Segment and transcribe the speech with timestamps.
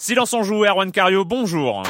[0.00, 1.82] Silence en joue, Erwan Cario, bonjour.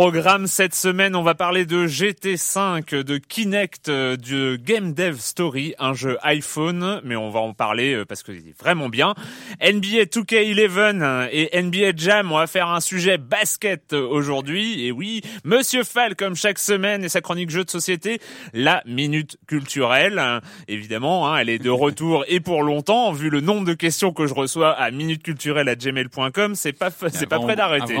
[0.00, 5.74] Programme cette semaine, on va parler de GT5, de Kinect, euh, du Game Dev Story,
[5.78, 9.14] un jeu iPhone, mais on va en parler euh, parce qu'il est vraiment bien.
[9.60, 14.86] NBA 2K11 et NBA Jam, on va faire un sujet basket aujourd'hui.
[14.86, 18.22] Et oui, Monsieur Fall, comme chaque semaine, et sa chronique jeu de société,
[18.54, 20.40] la minute culturelle.
[20.66, 24.26] Évidemment, hein, elle est de retour et pour longtemps, vu le nombre de questions que
[24.26, 27.98] je reçois à minuteculturelle@gmail.com, c'est pas c'est pas prêt d'arrêter.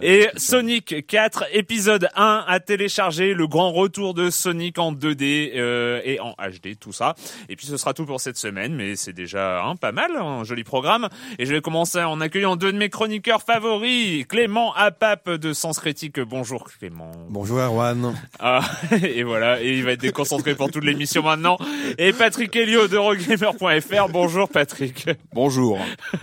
[0.00, 0.28] Et.
[0.36, 6.20] Sonic 4, épisode 1 à télécharger, le grand retour de Sonic en 2D euh, et
[6.20, 7.16] en HD, tout ça.
[7.48, 10.44] Et puis ce sera tout pour cette semaine, mais c'est déjà hein, pas mal, un
[10.44, 11.08] joli programme.
[11.40, 15.80] Et je vais commencer en accueillant deux de mes chroniqueurs favoris, Clément Apap de Sens
[15.80, 16.20] Critique.
[16.20, 17.10] Bonjour Clément.
[17.28, 18.14] Bonjour Erwan.
[18.42, 18.60] Ah,
[19.02, 21.58] et voilà, et il va être déconcentré pour toute l'émission maintenant.
[21.98, 24.08] Et Patrick Helio de Rogamer.fr.
[24.10, 25.10] Bonjour Patrick.
[25.34, 25.78] Bonjour.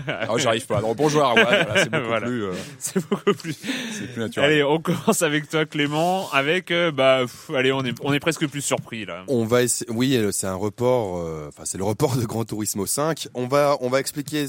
[0.08, 0.78] Alors j'arrive pas.
[0.78, 1.44] Alors bonjour Arwan.
[1.46, 2.26] Voilà, c'est beaucoup Voilà.
[2.28, 3.54] plus, euh, C'est beaucoup plus.
[3.92, 4.50] c'est plus naturel.
[4.50, 8.20] Allez, on commence avec toi Clément, avec euh, bah pff, allez, on est on est
[8.20, 9.24] presque plus surpris là.
[9.28, 9.60] On va.
[9.90, 11.18] Oui, euh, c'est un report.
[11.20, 13.28] euh, Enfin, c'est le report de Gran Turismo 5.
[13.34, 14.48] On va, on va expliquer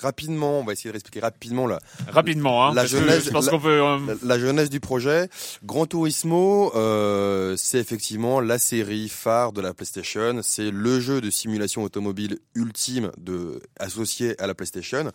[0.00, 0.60] rapidement.
[0.60, 2.74] On va essayer de expliquer rapidement la, Rapidement hein.
[2.74, 5.28] La jeunesse- je pense la- peut euh, la, la jeunesse du projet.
[5.64, 10.40] Gran Turismo, euh, c'est effectivement la série phare de la PlayStation.
[10.42, 15.10] C'est le jeu de simulation automobile ultime de associé à la PlayStation.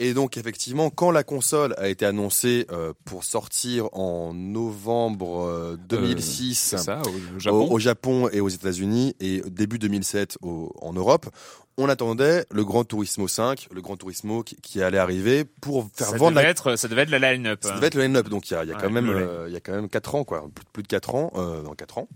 [0.00, 5.76] Et donc effectivement, quand la console a été annoncée euh, pour sortir en novembre euh,
[5.88, 7.00] 2006, C'est ça,
[7.72, 11.26] au Japon et aux États-Unis et début 2007 au- en Europe,
[11.76, 16.08] on attendait le Gran Turismo 5, le Gran Turismo qui, qui allait arriver pour faire
[16.08, 17.60] ça vendre devait la être ça devait être la line-up.
[17.62, 19.06] ça devait être le line-up, donc il y a, il y a Ouais, quand même,
[19.06, 21.32] le euh, il y a quand même quatre ans, quoi, plus, plus de quatre ans,
[21.36, 22.08] euh, dans quatre ans.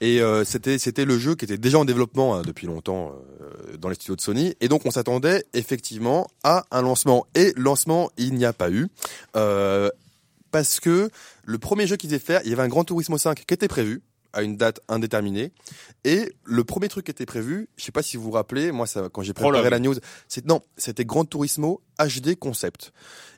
[0.00, 3.76] Et euh, c'était, c'était le jeu qui était déjà en développement hein, depuis longtemps euh,
[3.76, 4.54] dans les studios de Sony.
[4.60, 7.26] Et donc on s'attendait effectivement à un lancement.
[7.34, 8.88] Et lancement, il n'y a pas eu,
[9.36, 9.90] euh,
[10.50, 11.10] parce que
[11.44, 13.68] le premier jeu qu'ils devaient faire, il y avait un Gran Turismo 5 qui était
[13.68, 14.02] prévu
[14.34, 15.52] à une date indéterminée.
[16.04, 18.86] Et le premier truc qui était prévu, je sais pas si vous vous rappelez, moi
[18.86, 19.70] ça, quand j'ai préparé Prologue.
[19.70, 19.94] la news,
[20.28, 22.92] c'est non, c'était Gran Turismo HD concept.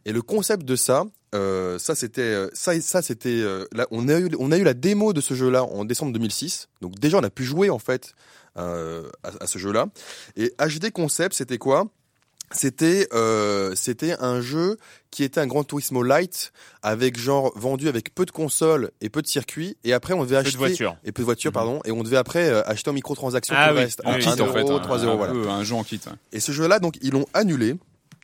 [0.04, 4.08] Et le concept de ça, euh, ça c'était, euh, ça, ça c'était, euh, là, on
[4.08, 6.68] a eu, on a eu la démo de ce jeu-là en décembre 2006.
[6.80, 8.14] Donc déjà on a pu jouer en fait
[8.56, 9.86] euh, à, à ce jeu-là.
[10.36, 11.88] Et HD concept, c'était quoi?
[12.52, 14.76] C'était euh, c'était un jeu
[15.10, 16.52] qui était un Gran Turismo Light
[16.82, 20.36] avec genre vendu avec peu de consoles et peu de circuits et après on devait
[20.36, 20.96] Peu de acheter voitures.
[21.04, 21.54] et peu de voitures Mhm.
[21.54, 24.14] pardon et on devait après euh, acheter en microtransactions Ah tout le oui, reste en
[24.18, 24.70] kit en euro, fait.
[24.70, 26.00] un- 3 un, euros voilà un jeu en kit.
[26.32, 27.76] et ce jeu-là, donc, ils l'ont annulé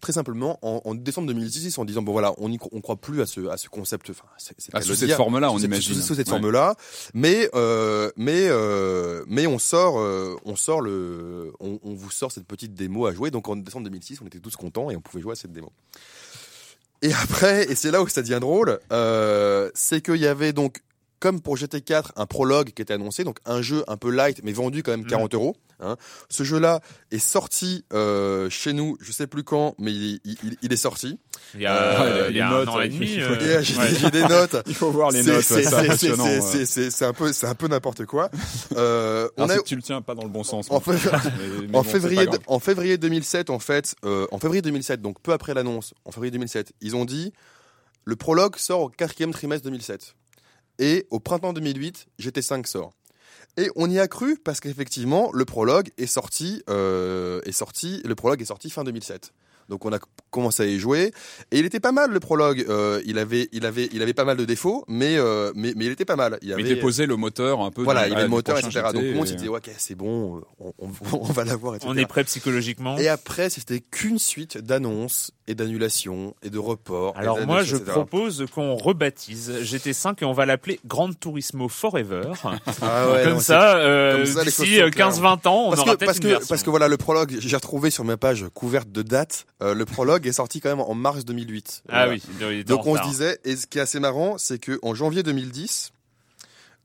[0.02, 2.96] très simplement en, en décembre 2010 en disant bon voilà on y cro- on croit
[2.96, 4.24] plus à ce à ce concept enfin
[4.72, 5.94] pas sous cette forme-là, on imagine.
[5.94, 6.74] sous, sous cette forme-là.
[7.14, 12.30] Mais euh, mais euh, mais on sort euh, on sort le on, on vous sort
[12.32, 13.30] cette petite démo à jouer.
[13.30, 15.72] Donc en décembre 2006 on était tous contents et on pouvait jouer à cette démo.
[17.00, 20.80] Et après et c'est là où ça devient drôle euh, c'est qu'il y avait donc
[21.22, 24.50] comme pour GT4, un prologue qui était annoncé, donc un jeu un peu light mais
[24.52, 25.54] vendu quand même 40 euros.
[25.78, 25.96] Hein.
[26.28, 26.80] Ce jeu-là
[27.12, 31.18] est sorti euh, chez nous, je sais plus quand, mais il, il- il est sorti.
[31.54, 33.16] Il y a, Euh, il y a les un notes, an et demi.
[33.20, 34.10] euh, J'ai ouais.
[34.10, 34.56] des notes.
[34.66, 38.28] Il faut voir les notes, c'est- un peu, c'est un peu n'importe quoi.
[38.76, 40.70] Euh, Alors, on a, c'est que tu le tiens pas dans le bon sens.
[40.70, 43.94] En mon fait- frère, mais- mais en bon, c'est février, en février 2007, en fait,
[44.04, 47.32] euh, en février 2007, donc peu après l'annonce, en février 2007, ils ont dit
[48.04, 50.14] le prologue sort au quatrième trimestre 2007
[50.82, 52.92] et au printemps 2008, GT5 sort.
[53.56, 58.16] Et on y a cru parce qu'effectivement, le prologue est sorti, euh, est sorti, le
[58.16, 59.32] prologue est sorti fin 2007.
[59.68, 60.00] Donc on a
[60.32, 61.12] commencé à y jouer
[61.52, 62.66] et il était pas mal le prologue.
[62.68, 65.84] Euh, il avait, il avait, il avait pas mal de défauts, mais euh, mais, mais
[65.84, 66.38] il était pas mal.
[66.42, 67.82] Il Mais avait, il déposait le moteur un peu.
[67.84, 68.80] voilà, il avait ah, le moteur, etc.
[68.92, 71.76] Donc et- s'est dit, ok, c'est bon, on, on, on va l'avoir.
[71.84, 72.98] On est prêt psychologiquement.
[72.98, 77.14] Et après, c'était qu'une suite d'annonces et d'annulations et de reports.
[77.16, 77.90] et Alors moi, je etc.
[77.92, 82.22] propose qu'on rebaptise GT5 et on va l'appeler Grand Turismo Forever.
[82.80, 85.10] Ah ouais, comme non, ça, euh, comme ça, d'ici sont euh, claires.
[85.10, 86.46] 15-20 ans, on parce aura que, peut-être parce une que, version.
[86.48, 89.84] parce que voilà, le prologue, j'ai retrouvé sur ma page couverte de dates, euh, le
[89.84, 91.82] prologue est sorti quand même en mars 2008.
[91.88, 92.12] Ah Voilà.
[92.12, 95.22] oui, Donc on se disait, et ce qui est assez marrant, c'est que en janvier
[95.22, 95.92] 2010,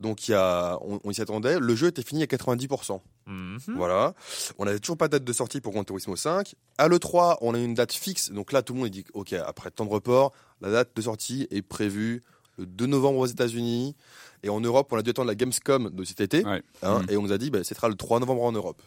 [0.00, 3.00] donc il y a, on, on s'y attendait, le jeu était fini à 90%.
[3.26, 3.58] Mhm.
[3.76, 4.14] Voilà.
[4.58, 6.54] On n'avait toujours pas de date de sortie pour Gran Turismo 5.
[6.78, 8.30] À l'E3, on a une date fixe.
[8.30, 11.46] Donc là, tout le monde dit, OK, après tant de report, la date de sortie
[11.50, 12.22] est prévue
[12.58, 13.96] le 2 novembre aux États-Unis.
[14.44, 16.44] Et en Europe, on a dû attendre la Gamescom de cet été.
[16.44, 16.62] Ouais.
[16.82, 17.06] hein, Mhm.
[17.10, 18.80] Et on nous a dit, bah, ce sera le 3 novembre en Europe.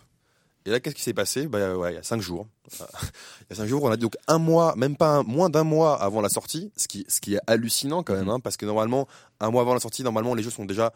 [0.66, 1.48] Et là, qu'est-ce qui s'est passé?
[1.48, 2.46] Bah, ouais, Il y a cinq jours.
[2.80, 5.50] il y a cinq jours, on a dit donc un mois, même pas un- moins
[5.50, 8.58] d'un mois avant la sortie, ce qui, ce qui est hallucinant quand même, hein, parce
[8.58, 9.08] que normalement,
[9.40, 10.94] un mois avant la sortie, normalement, les jeux sont déjà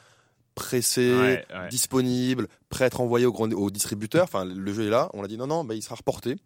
[0.54, 1.70] pressés, Ouais, ouais.
[1.70, 4.24] disponible, prêt à être envoyé au, grand, au distributeur.
[4.24, 5.10] Enfin, le jeu est là.
[5.14, 6.38] On a dit non, non, bah, il sera reporté.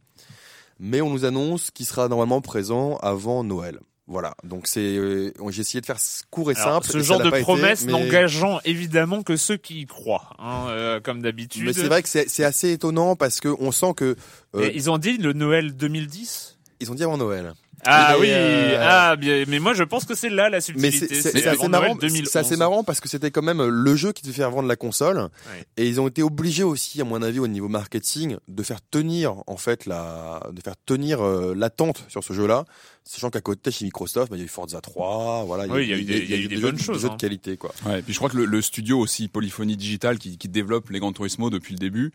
[0.80, 3.80] Mais on nous annonce qu'il sera normalement présent avant Noël.
[4.10, 4.34] Voilà.
[4.44, 6.00] Donc c'est, euh, j'ai essayé de faire
[6.32, 6.88] court et Alors, simple.
[6.92, 11.00] ce et genre de promesse mais- n'engageant évidemment que ceux qui y croient, hein, euh,
[11.00, 11.64] comme d'habitude.
[11.66, 14.16] Mais c'est vrai que c'est assez étonnant parce que on sent que
[14.56, 17.54] euh, ils ont dit le Noël 2010 ils ont dit avant Noël.
[17.86, 20.62] Ah Mais, oui, euh, ah bien, mais moi je pense que c'est là la Mais
[20.92, 21.16] subtilité.
[21.22, 21.96] c'est assez marrant.
[21.96, 22.30] 2011.
[22.30, 24.76] C'est assez marrant parce que c'était quand même le jeu qui devait faire vendre la
[24.76, 25.66] console, Ouais.
[25.78, 29.36] et ils ont été obligés aussi, à mon avis, au niveau marketing, de faire tenir
[29.48, 32.66] en fait la, de faire tenir euh, l'attente sur ce jeu-là,
[33.04, 35.90] sachant qu'à côté chez Microsoft, bah, il y a eu Forza 3, voilà, Oui, il
[35.90, 37.14] y a eu des- il y a eu des jeux- bonnes choses, jeux hein.
[37.16, 37.72] de qualité, quoi.
[37.86, 40.90] Ouais, et puis je crois que le, le studio aussi Polyphonie Digital qui, qui développe
[40.90, 42.12] les Gran Turismo depuis le début,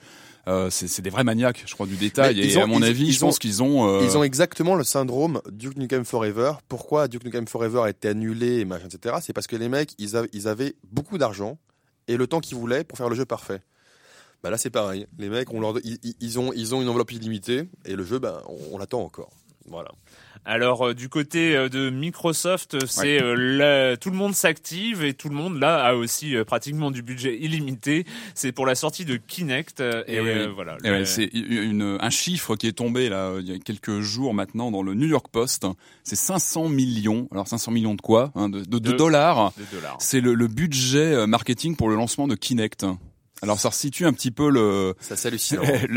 [0.46, 2.36] euh, c'est des vrais maniaques, je crois, du détail.
[2.36, 3.88] Mais et ont- à mon ils- avis, ils je pense ont- qu'ils ont.
[3.88, 6.52] euh, Ils ont exactement le syndrome Duke Nukem Forever.
[6.68, 9.16] Pourquoi Duke Nukem Forever a été annulé et machin, etc.
[9.22, 11.58] C'est parce que les mecs, ils, av- ils avaient beaucoup d'argent
[12.08, 13.62] et le temps qu'ils voulaient pour faire le jeu parfait.
[14.42, 15.06] Bah là, c'est pareil.
[15.18, 18.04] Les mecs, on leur, ils, ils- ils ont, ils ont une enveloppe illimitée et le
[18.04, 19.30] jeu, bah, on, on l'attend encore.
[19.66, 19.90] Voilà.
[20.46, 25.02] Alors euh, du côté euh, de Microsoft, euh, c'est euh, là, tout le monde s'active
[25.02, 28.04] et tout le monde là a aussi euh, pratiquement du budget illimité.
[28.34, 30.76] C'est pour la sortie de Kinect euh, et, voilà.
[30.82, 34.34] Le- ouais, c'est une, un chiffre qui est tombé là il y a quelques jours
[34.34, 35.66] maintenant dans le New York Post.
[36.02, 37.26] C'est 500 millions.
[37.32, 39.52] Alors 500 millions de quoi hein, de, de- de De- dollars.
[39.56, 39.96] de dollars.
[40.00, 42.84] C'est le, le budget marketing pour le lancement de Kinect.
[43.44, 44.94] Alors ça resitue un petit peu le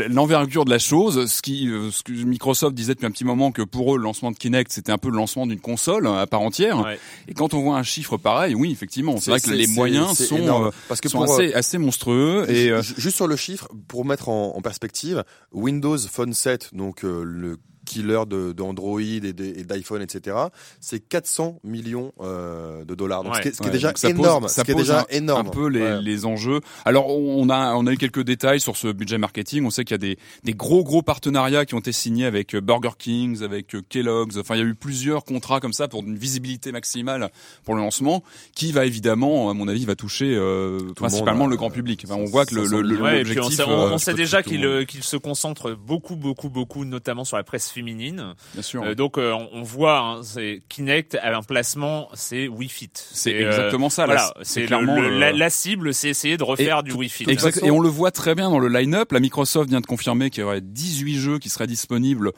[0.08, 1.26] l'envergure de la chose.
[1.30, 4.04] Ce qui, euh, ce que Microsoft disait depuis un petit moment que pour eux le
[4.04, 6.80] lancement de Kinect c'était un peu le lancement d'une console euh, à part entière.
[6.84, 6.98] Ouais.
[7.26, 10.36] Et quand on voit un chiffre pareil, oui effectivement, c'est vrai que les moyens sont,
[10.36, 10.66] énorme.
[10.66, 12.48] euh, parce que sont pour, assez, assez monstrueux.
[12.50, 17.04] Et Ju- Juste sur le chiffre, pour mettre en, en perspective, Windows Phone 7, donc
[17.04, 17.56] euh, le
[17.88, 20.36] killer de, de Android et de- et d'iPhone, etc.,
[20.80, 23.24] c'est 400 millions euh, de dollars.
[23.24, 23.38] Donc, Ouais.
[23.38, 24.48] ce qui est, ce qui est Ouais, déjà donc ça pose- énorme.
[24.48, 25.46] ça ce qui est pose déjà un- énorme.
[25.46, 26.02] un peu les, Ouais.
[26.02, 26.60] les enjeux.
[26.84, 29.64] Alors on a on a eu quelques détails sur ce budget marketing.
[29.64, 32.54] On sait qu'il y a des des gros gros partenariats qui ont été signés avec
[32.54, 34.36] euh, Burger Kings, avec euh, Kellogg's.
[34.38, 37.30] Enfin il y a eu plusieurs contrats comme ça pour une visibilité maximale
[37.64, 38.22] pour le lancement,
[38.54, 42.02] qui va évidemment à mon avis va toucher euh, principalement monde, le grand public.
[42.04, 43.54] Enfin, on voit que le, le, le- Ouais, on l'objectif.
[43.56, 47.44] sait, on- on sait déjà qu'il qu'il se concentre beaucoup, beaucoup, beaucoup, notamment sur la
[47.44, 48.34] presse féminine.
[48.54, 48.82] bien sûr.
[48.82, 52.90] Euh, donc euh, on, on voit, hein, c'est Kinect à un placement, c'est Wii Fit.
[52.94, 54.06] c'est euh, exactement ça.
[54.06, 54.14] là.
[54.14, 57.08] Voilà, c'est clairement le- le- la, la cible, c'est essayer de refaire du tout- Wii
[57.08, 57.24] Fit.
[57.28, 57.60] Exact.
[57.62, 59.12] Et on le voit très bien dans le line-up.
[59.12, 62.32] La Microsoft vient de confirmer qu'il y aurait 18 jeux qui seraient disponibles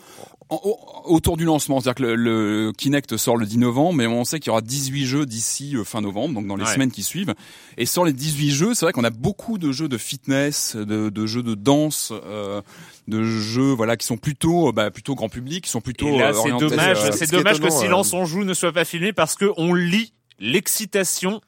[0.51, 0.79] en- au-
[1.15, 1.81] autour du lancement.
[1.81, 4.61] C'est-à-dire que le, le Kinect sort le 10 novembre, mais on sait qu'il y aura
[4.61, 6.73] 18 jeux d'ici euh, fin novembre, donc dans les Ouais.
[6.73, 7.35] semaines qui suivent.
[7.79, 11.09] Et sur les 18 jeux, c'est vrai qu'on a beaucoup de jeux de fitness, de,
[11.09, 12.61] de jeux de danse, euh,
[13.09, 16.31] de jeux voilà qui sont plutôt bah, plutôt grand public, qui sont plutôt Et là,
[16.31, 18.85] euh, c'est dommage, euh, ce c'est dommage que Silence euh, on joue ne soit pas
[18.85, 21.41] filmé parce que on lit l'excitation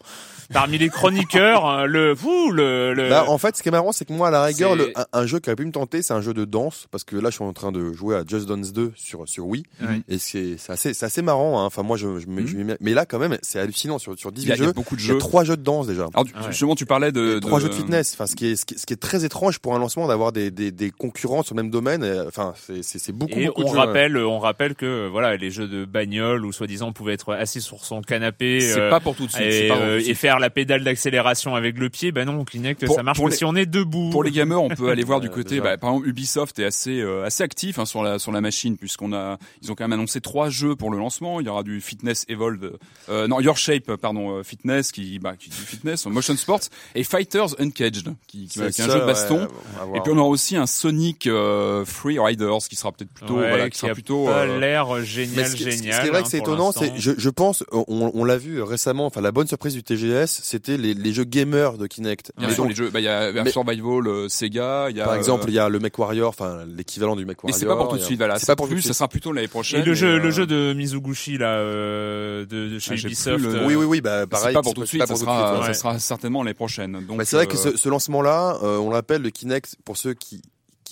[0.52, 3.08] parmi les chroniqueurs, hein, le, fou, le, le...
[3.08, 5.04] Bah, en fait, ce qui est marrant, c'est que moi, à la rigueur, le- un,
[5.12, 7.30] un jeu qui aurait pu me tenter, c'est un jeu de danse, parce que là,
[7.30, 10.00] je suis en train de jouer à Just Dance 2 sur sur Wii, Ouais.
[10.08, 11.60] et c'est c'est assez c'est assez marrant.
[11.60, 11.64] Hein.
[11.66, 14.44] Enfin, moi, je, je, me- je mais là, quand même, c'est hallucinant sur sur 18
[14.46, 14.72] Il y a, il y a jeux.
[14.72, 15.18] beaucoup de Il y a jeux.
[15.18, 16.06] trois jeux de danse déjà.
[16.14, 16.40] Alors, tu- Ouais.
[16.50, 18.12] justement, tu parlais de, trois de- jeux de fitness.
[18.14, 20.06] Enfin, ce qui est ce qui est, ce qui est très étrange pour un lancement
[20.06, 22.04] d'avoir des, des des concurrents sur le même domaine.
[22.26, 23.78] Enfin, c'est c'est c'est beaucoup Et beaucoup on de jeux.
[23.78, 27.60] rappelle, on rappelle que voilà, les jeux de bagnole où soi-disant on pouvait être assis
[27.60, 29.42] sur son canapé C'est euh, pas pour tout de suite.
[29.50, 32.12] c'est et, euh, et faire la pédale d'accélération avec le pied.
[32.12, 34.10] Ben non, Kinect Pour- ça marche les- si on est debout.
[34.10, 35.60] Pour les gamers, on peut aller voir du côté.
[35.60, 38.76] Bah, par exemple, Ubisoft est assez euh, assez actif hein, sur la sur la machine
[38.76, 41.40] puisqu'on a ils ont quand même annoncé trois jeux pour le lancement.
[41.40, 42.72] Il y aura du Fitness Evolve,
[43.08, 46.60] euh, non Your Shape, pardon, euh, Fitness qui bah qui dit Fitness, Motion Sports
[46.94, 49.48] et Fighters Uncaged qui, qui, C'est qui est un ça, jeu de baston.
[49.94, 53.48] Et puis on aura aussi un Sonic euh, Free Riders qui sera peut-être plutôt Ouais,
[53.48, 55.72] voilà qui qui sera a plutôt euh, l'air Mais génial, ce génial.
[55.76, 58.24] ce qui est vrai hein, que c'est pour étonnant, c'est, je, je pense, on, on
[58.24, 61.86] l'a vu récemment, enfin la bonne surprise du TGS, c'était les, les jeux gamers de
[61.86, 62.32] Kinect.
[62.38, 62.90] bien Et sûr donc, les jeux.
[62.90, 65.54] Bah il y a Mais- Survival, euh, Sega, il y a par exemple, euh, il
[65.54, 67.58] y a le MechWarrior, enfin l'équivalent du mais MechWarrior.
[67.58, 68.18] c'est pas pour tout il de y a- suite.
[68.18, 68.82] Voilà, c'est pas pour tout plus.
[68.82, 69.82] Ça sera plutôt l'année prochaine.
[69.82, 73.38] Et le jeu, euh, le jeu de Mizuguchi là, euh, de, de chez Ah, Ubisoft.
[73.44, 73.58] le nom.
[73.60, 74.54] euh, Oui, oui, oui, bah c'est pareil.
[74.54, 75.00] pas pour tout de c'est suite.
[75.00, 77.04] pas Ça pour tout de sera, suite, ça sera certainement l'année prochaine.
[77.06, 79.96] Donc Bah, c'est vrai que euh, ce, ce lancement-là, euh, on l'appelle le Kinect pour
[79.96, 80.40] ceux qui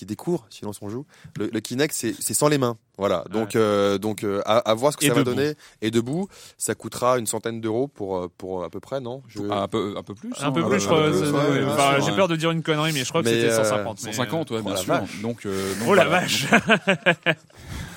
[0.01, 1.05] qui découvrent, sinon on joue.
[1.37, 2.75] Le, le Kinect, c'est c'est sans les mains.
[2.97, 3.23] Voilà.
[3.29, 5.53] Donc euh, donc euh, à, à voir ce que Et ça va donner.
[5.83, 6.27] Et debout,
[6.57, 9.21] ça coûtera une centaine d'euros pour euh, pour à peu près, non?
[9.27, 10.31] Je- un peu un peu plus.
[10.39, 11.09] Un peu hein, plus, je crois.
[11.11, 12.15] ouais, ouais, J'ai ouais.
[12.15, 13.99] peur de dire une connerie, mais je crois que c'était euh, 150.
[14.03, 14.93] mais, 150, ouais, Oh bien la sûr.
[14.95, 15.21] vache.
[15.21, 16.21] Donc, euh, donc Oh la voilà.
[16.21, 16.47] vache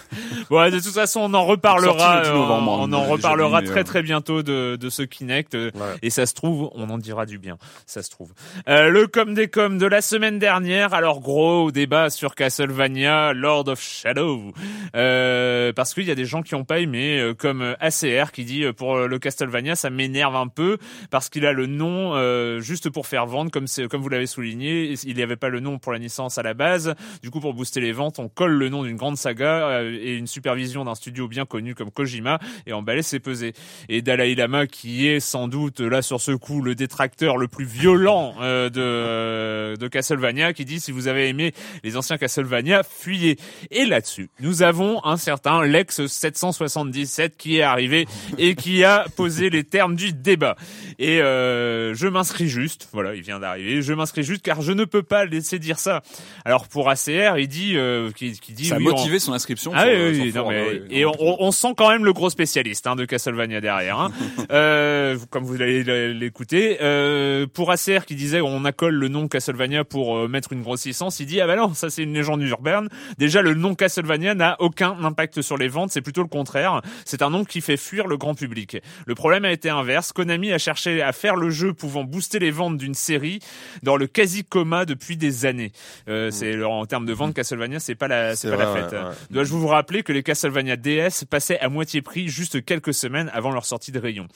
[0.51, 1.99] Ouais, de toute façon, on en reparlera.
[1.99, 4.77] Sorti le 10 euh, novembre, on hein, en déjà reparlera très euh, très bientôt de,
[4.77, 5.55] de ce Kinect.
[5.55, 5.81] euh, Ouais.
[6.03, 7.57] Et ça se trouve, on en dira du bien.
[7.87, 8.33] Ça se trouve.
[8.69, 10.95] Euh, le com des com de la semaine dernière.
[10.95, 14.53] Alors gros débat sur Castlevania, Lord of Shadow.
[14.95, 18.65] Euh, parce qu'il y a des gens qui ont pas aimé, comme ACR qui dit
[18.77, 20.79] pour le Castlevania, ça m'énerve un peu
[21.11, 24.27] parce qu'il a le nom euh, juste pour faire vendre, comme c'est comme vous l'avez
[24.27, 24.95] souligné.
[25.05, 26.95] Il n'y avait pas le nom pour la licence à la base.
[27.23, 30.27] Du coup, pour booster les ventes, on colle le nom d'une grande saga et une
[30.27, 33.53] supervision d'un studio bien connu comme Kojima et emballer c'est pesé.
[33.89, 37.65] Et Dalai Lama, qui est sans doute là sur ce coup le détracteur le plus
[37.65, 42.83] violent euh, de, euh, de Castlevania, qui dit si vous avez aimé les anciens Castlevania,
[42.83, 43.39] fuyez.
[43.71, 48.07] Et là-dessus, nous avons un certain Lex 777 qui est arrivé
[48.39, 50.57] et qui a posé les termes du débat.
[50.99, 54.85] Et euh, je m'inscris juste, voilà, il vient d'arriver, je m'inscris juste car je ne
[54.85, 56.03] peux pas laisser dire ça.
[56.45, 59.73] Alors pour ACR, il dit, euh, qui, qui dit, Ça a on- motivé son inscription.
[59.75, 62.97] ah oui, oui, non, mais- et on, on sent quand même le gros spécialiste hein,
[62.97, 63.99] de Castlevania derrière.
[63.99, 64.11] Hein.
[64.51, 65.83] euh, comme vous allez
[66.15, 70.63] l'écouter, euh, pour ACR qui disait on accole le nom Castlevania pour euh, mettre une
[70.63, 72.89] grosse licence, il dit ah bah non, ça c'est une légende urbaine.
[73.19, 76.81] Déjà le nom Castlevania n'a aucun impact sur les ventes, c'est plutôt le contraire.
[77.05, 78.79] C'est un nom qui fait fuir le grand public.
[79.07, 80.13] Le problème a été inverse.
[80.13, 83.41] Konami a cherché à faire le jeu pouvant booster les ventes d'une série
[83.83, 85.73] dans le quasi coma depuis des années.
[86.09, 88.93] Euh, C'est en termes de vente Castlevania, c'est pas la, c'est pas la fête.
[88.93, 89.15] ouais, ouais.
[89.31, 93.51] Dois-je vous rappeler que les Castlevania DS passaient à moitié prix juste quelques semaines avant
[93.51, 94.27] leur sortie de rayon.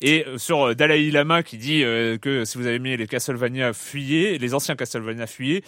[0.00, 3.06] Et euh, sur euh, Dalai Lama qui dit euh, que si vous avez aimé les
[3.06, 5.62] Castlevania fuyez, les anciens Castlevania fuyez,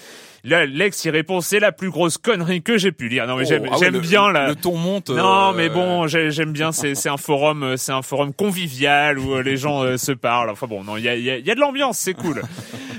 [0.44, 3.26] là Lex y répond c'est la plus grosse connerie que j'ai pu lire.
[3.26, 5.10] Non mais Oh, j'aime ah ouais, j'aime le- bien la Le ton monte.
[5.10, 6.72] non, mais bon, j'ai- j'aime bien.
[6.72, 10.50] C'est un forum, c'est un forum convivial où les gens se parlent.
[10.50, 12.14] Enfin bon, non, il y a, il y, a, il y a de l'ambiance, c'est
[12.14, 12.42] cool.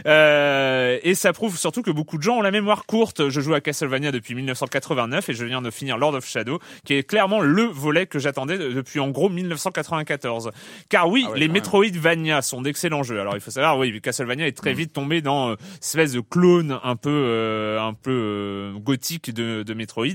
[0.05, 3.27] Euh, et ça prouve surtout que beaucoup de gens ont la mémoire courte.
[3.29, 6.95] Je joue à Castlevania depuis 1989 et je viens de finir Lord of Shadow, qui
[6.95, 10.51] est clairement le volet que j'attendais de- depuis en gros 1994.
[10.89, 11.47] Car oui, Ah ouais, les.
[11.47, 13.19] Metroidvania sont d'excellents jeux.
[13.19, 14.61] Alors il faut savoir, oui, Castlevania est Mm.
[14.61, 19.33] très vite tombé dans euh, espèce de clone un peu, euh, un peu euh, gothique
[19.33, 20.05] de, de Metroid.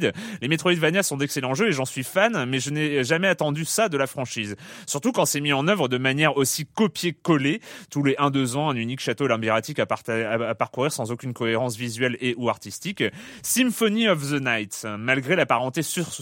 [0.40, 3.88] Les Metroidvania sont d'excellents jeux et j'en suis fan, mais je n'ai jamais attendu ça
[3.88, 4.56] de la franchise.
[4.86, 7.60] Surtout quand c'est mis en œuvre de manière aussi copier-coller,
[7.90, 11.76] tous les 1-2 ans, un unique château labyrinthique à, à- à parcourir sans aucune cohérence
[11.76, 13.04] visuelle et ou artistique.
[13.42, 16.12] Symphony of the Night, malgré la parenté sur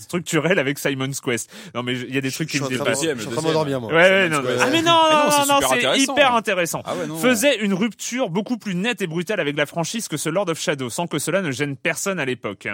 [0.00, 1.50] structurelle avec Simon's Quest.
[1.74, 3.02] Non mais il y a des trucs qui me dépassent.
[3.02, 3.90] je suis en train de m'endormir, moi.
[3.92, 4.60] Ouais, ouais, non, Quest.
[4.62, 6.82] Ah mais non, non, non, c'est hyper intéressant.
[6.84, 7.16] Ah ouais, non.
[7.16, 10.60] Faisait une rupture beaucoup plus nette et brutale avec la franchise que ce Lord of
[10.60, 12.68] Shadow, sans que cela ne gêne personne à l'époque.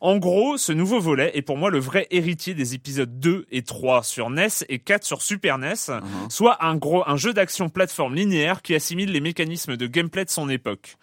[0.00, 3.62] En gros, ce nouveau volet est pour moi le vrai héritier des épisodes 2 et
[3.62, 6.00] 3 sur NES et 4 sur Super NES, Uh-huh.
[6.30, 10.30] soit un gros un jeu d'action plateforme linéaire qui assimile les mécanismes de gameplay de
[10.30, 10.96] son époque.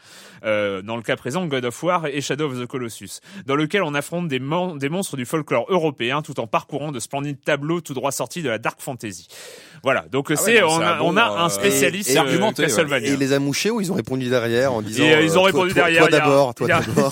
[0.44, 3.84] Euh, dans le cas présent, God of War et Shadow of the Colossus, dans lequel
[3.84, 7.41] on affronte des, mon- des monstres du folklore folklore européen tout en parcourant de splendides
[7.43, 9.27] tableaux tout droit sortis de la dark fantasy.
[9.84, 12.17] Voilà, donc Ah c'est on a, un bon, on a un euh, spécialiste et- et
[12.17, 13.03] euh, argumenté, ouais.
[13.03, 15.38] Et il les a mouchés ou ils ont répondu derrière en disant Et euh, ils
[15.38, 16.08] ont euh, répondu toi- derrière.
[16.08, 17.12] Toi, il y a- d'abord, toi d'abord.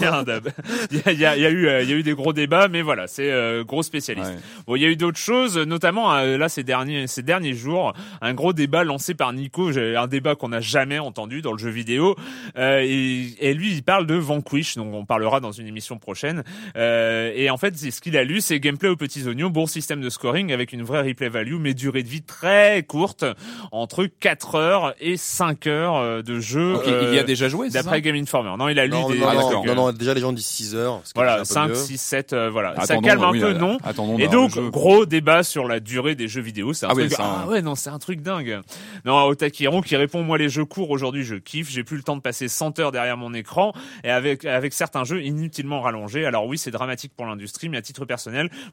[0.91, 3.31] Il y a eu, euh, il y a eu des gros débats, mais voilà, c'est
[3.31, 4.29] euh, gros spécialiste.
[4.29, 4.37] Ouais.
[4.67, 7.93] Bon, il y a eu d'autres choses, notamment euh, là ces derniers ces derniers jours,
[8.21, 11.69] un gros débat lancé par Nico, un débat qu'on n'a jamais entendu dans le jeu
[11.71, 12.15] vidéo.
[12.57, 16.43] Euh, et, et lui, il parle de Vanquish, donc on parlera dans une émission prochaine.
[16.75, 19.65] Euh, et en fait, c'est ce qu'il a lu, c'est gameplay aux petits oignons, bon
[19.65, 23.25] système de scoring avec une vraie replay value, mais durée de vie très courte,
[23.71, 26.73] entre 4 heures et 5 heures euh, de jeu.
[26.73, 28.53] Donc, euh, il y a déjà joué, ça D'après Game Informer.
[28.57, 30.75] Non, il a lu Non, des, non, non, non, non, déjà les gens disent 6
[30.75, 31.01] heures.
[31.15, 31.75] voilà, déjà un 5, peu mieux.
[31.83, 32.75] 6, 7, euh, voilà.
[32.75, 33.77] ça Attendons, calme un oui, peu, euh, non?
[33.83, 36.73] attendons Et donc, gros débat sur la durée des jeux vidéo.
[36.73, 37.13] C'est un Ah oui, truc.
[37.17, 38.59] ça- ah ouais, non, c'est un truc dingue.
[39.05, 41.69] Non, Otakiron qui répond, moi, les jeux courts, aujourd'hui, je kiffe.
[41.71, 45.03] J'ai plus le temps de passer 100 heures derrière mon écran et avec, avec certains
[45.03, 46.25] jeux inutilement rallongés.
[46.25, 48.18] Alors oui, c'est dramatique pour l'industrie, mais à titre personnel,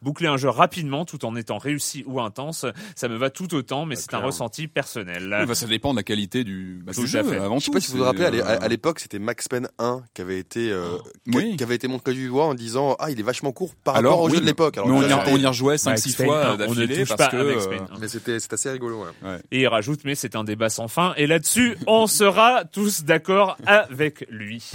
[0.02, 3.86] boucler un jeu rapidement tout en étant réussi ou intense, ça me va tout autant,
[3.86, 5.34] mais c'est un ressenti personnel.
[5.40, 7.36] Oui, bah, ça dépend de la qualité du, bah, jeu, fait.
[7.36, 7.72] avant Je sais tout.
[7.72, 10.38] pas si vous vous rappelez, à euh, à l'époque, c'était Max Payne 1 qui avait
[10.38, 10.96] été, euh,
[11.30, 11.56] qui, Oui.
[11.56, 14.12] qui avait été montré du doigt en disant ah il est vachement court par Alors,
[14.12, 14.78] rapport au oui, jeu de l'époque.
[14.82, 17.28] On on y rejouait Max 5-6 Payne fois 1, on ne d'affilée touche parce pas
[17.28, 17.36] que.
[17.36, 17.98] à Max euh, Payne 1.
[18.00, 19.04] mais c'était c'est assez rigolo.
[19.22, 19.38] Ouais.
[19.50, 21.14] Et il rajoute, mais c'est un débat sans fin.
[21.16, 24.72] Et là-dessus, on sera tous d'accord avec lui.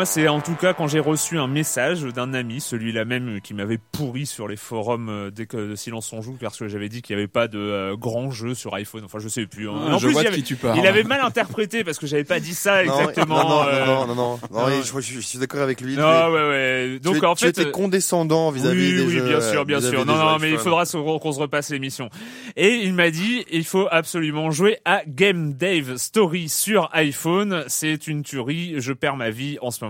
[0.00, 3.52] Moi c'est en tout cas quand j'ai reçu un message d'un ami, celui-là même qui
[3.52, 7.02] m'avait pourri sur les forums euh, dès que Silence on joue parce que j'avais dit
[7.02, 9.02] qu'il n'y avait pas de euh, grand jeu sur iPhone.
[9.04, 9.68] Enfin, je sais plus.
[9.68, 9.74] hein.
[9.88, 10.78] Ah, En je plus, vois il, de avait, qui tu parles.
[10.78, 13.42] il avait mal interprété parce que j'avais pas dit ça Non, exactement.
[13.42, 15.96] Non, non, euh, non, non, non, non, je, je- je suis d'accord avec lui.
[15.96, 16.90] non, Tu- ouais, ouais.
[16.94, 19.28] tu, Donc es- en tu fait, étais euh, condescendant vis-à-vis oui, des oui, jeux.
[19.28, 20.06] bien sûr, bien sûr.
[20.06, 22.08] Non, non, mais il faudra qu'on se repasse l'émission.
[22.56, 27.64] Et il m'a dit, il faut absolument jouer à Game Dave Story sur iPhone.
[27.66, 28.76] C'est une tuerie.
[28.78, 29.89] Je perds ma vie en ce moment.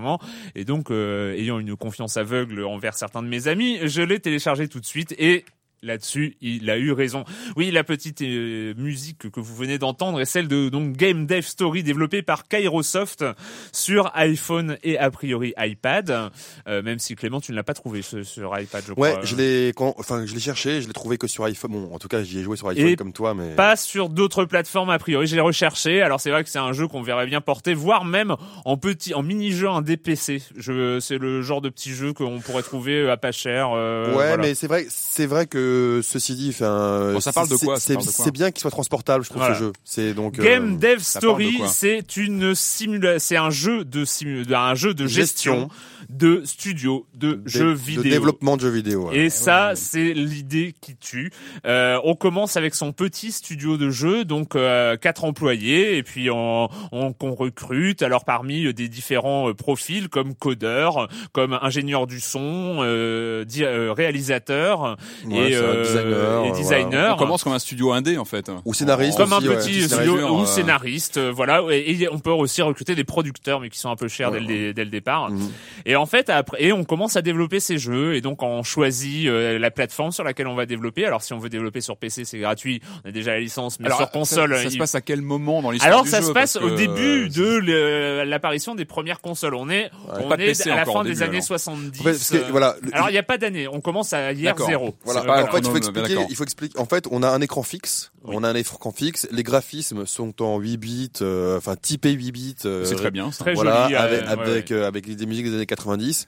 [0.55, 4.69] Et donc, euh, ayant une confiance aveugle envers certains de mes amis, je l'ai téléchargé
[4.69, 5.45] tout de suite et
[5.83, 7.25] Là-dessus, il a eu raison.
[7.57, 11.41] Oui, la petite euh, musique que vous venez d'entendre est celle de donc Game Dev
[11.41, 13.25] Story développée par Kairosoft
[13.73, 16.31] sur iPhone et a priori iPad.
[16.69, 19.25] Euh, même si Clément, tu ne l'as pas trouvé ce- sur iPad, je Ouais, crois.
[19.25, 21.71] je l'ai, enfin, je l'ai cherché, je l'ai trouvé que sur iPhone.
[21.73, 23.55] Bon, en tout cas, j'y ai joué sur iPhone Et comme toi, mais.
[23.55, 25.27] Pas sur d'autres plateformes a priori.
[25.27, 26.03] Je l'ai recherché.
[26.03, 29.15] Alors c'est vrai que c'est un jeu qu'on verrait bien porter, voire même en petit,
[29.15, 30.43] en mini-jeu un DPC.
[30.57, 33.71] Je, c'est le genre de petit jeu qu'on pourrait trouver à pas cher.
[33.75, 34.37] euh, ouais, voilà.
[34.39, 35.70] mais c'est vrai, c'est vrai que
[36.03, 39.25] ceci dit, enfin, Bon, ça parle de c'est- quoi, C'est de bien qu'il soit transportable,
[39.25, 39.55] je trouve Voilà.
[39.55, 39.73] ce jeu.
[39.85, 40.39] C'est donc.
[40.39, 44.95] euh, Game Dev de Story, c'est une simula, c'est un jeu de simu, un jeu
[44.95, 45.69] de gestion, Gestion.
[46.09, 48.03] de studio de dé- jeux de vidéo.
[48.03, 49.09] développement de jeux vidéo.
[49.09, 49.19] ouais.
[49.19, 51.31] Et ça, c'est l'idée qui tue.
[51.67, 56.31] Euh, on commence avec son petit studio de jeu, donc euh, quatre employés, et puis
[56.31, 58.03] on, on, qu'on recrute.
[58.03, 63.93] Alors parmi euh, des différents euh, profils comme codeur, comme ingénieur du son, euh, euh,
[63.93, 67.15] réalisateur Ouais, et, ça, euh, designer, et ouais, designer.
[67.15, 68.51] On commence comme un studio indé en fait.
[68.65, 69.57] Ou scénariste comme un aussi, ouais.
[69.57, 71.63] petit Scénariste, studio ou euh, scénariste, euh, voilà.
[71.71, 74.41] Et, et on peut aussi recruter des producteurs, mais qui sont un peu chers dès,
[74.41, 75.31] le, dé- dès le départ.
[75.31, 75.51] Mhm.
[75.87, 79.29] Et en fait, après, et on commence à développer ces jeux, et donc on choisit
[79.29, 81.05] euh, la plateforme sur laquelle on va développer.
[81.07, 83.87] Alors si on veut développer sur PC, c'est gratuit, on a déjà la licence, mais
[83.87, 86.21] Alors, sur console, ça, ça se passe à quel moment dans l'histoire alors du ça
[86.21, 89.55] jeu se passe au que, début euh, de l'apparition des premières consoles.
[89.55, 91.45] On est, on est à la fin des début, années alors.
[91.45, 92.01] 70.
[92.01, 94.13] En fait, parce que, euh, voilà, le- alors il n'y a pas d'année, on commence
[94.13, 94.95] à hier zéro.
[95.05, 95.23] Voilà.
[95.51, 96.17] En fait, il faut expliquer.
[96.31, 96.79] Il faut expliquer.
[96.79, 98.11] En fait, on a un écran fixe.
[98.25, 98.35] Oui.
[98.37, 99.29] On a un écran fixe.
[99.31, 102.55] Les graphismes sont en 8 bits, euh, enfin typés 8 bits.
[102.65, 103.31] euh, C'est très bien.
[103.33, 103.45] Ça.
[103.45, 104.77] Très voilà, joli, euh, avec, ouais, avec, ouais.
[104.77, 106.27] euh, avec des musiques des années 90.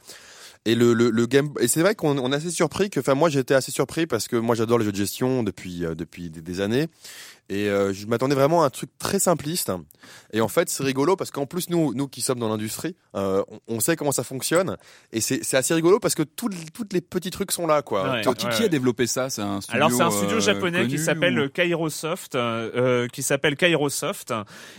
[0.65, 3.15] Et le, le, le game, et c'est vrai qu'on on est assez surpris que, enfin,
[3.15, 6.31] moi, j'étais assez surpris parce que moi, j'adore les jeux de gestion depuis, euh, depuis
[6.31, 6.87] des, des années.
[7.53, 9.71] Et euh, je m'attendais vraiment à un truc très simpliste.
[10.33, 13.43] Et en fait, c'est rigolo parce qu'en plus, nous, nous qui sommes dans l'industrie, euh,
[13.69, 14.77] on, on sait comment ça fonctionne.
[15.13, 18.11] Et c'est assez rigolo parce que tous toutes les petits trucs sont là, quoi.
[18.11, 18.23] Ouais.
[18.23, 19.29] Qui, qui a développé ça?
[19.29, 19.77] C'est un studio.
[19.77, 22.39] Alors c'est un studio euh, japonais qui s'appelle ou- Kairosoft,
[23.13, 24.33] qui s'appelle Kairosoft,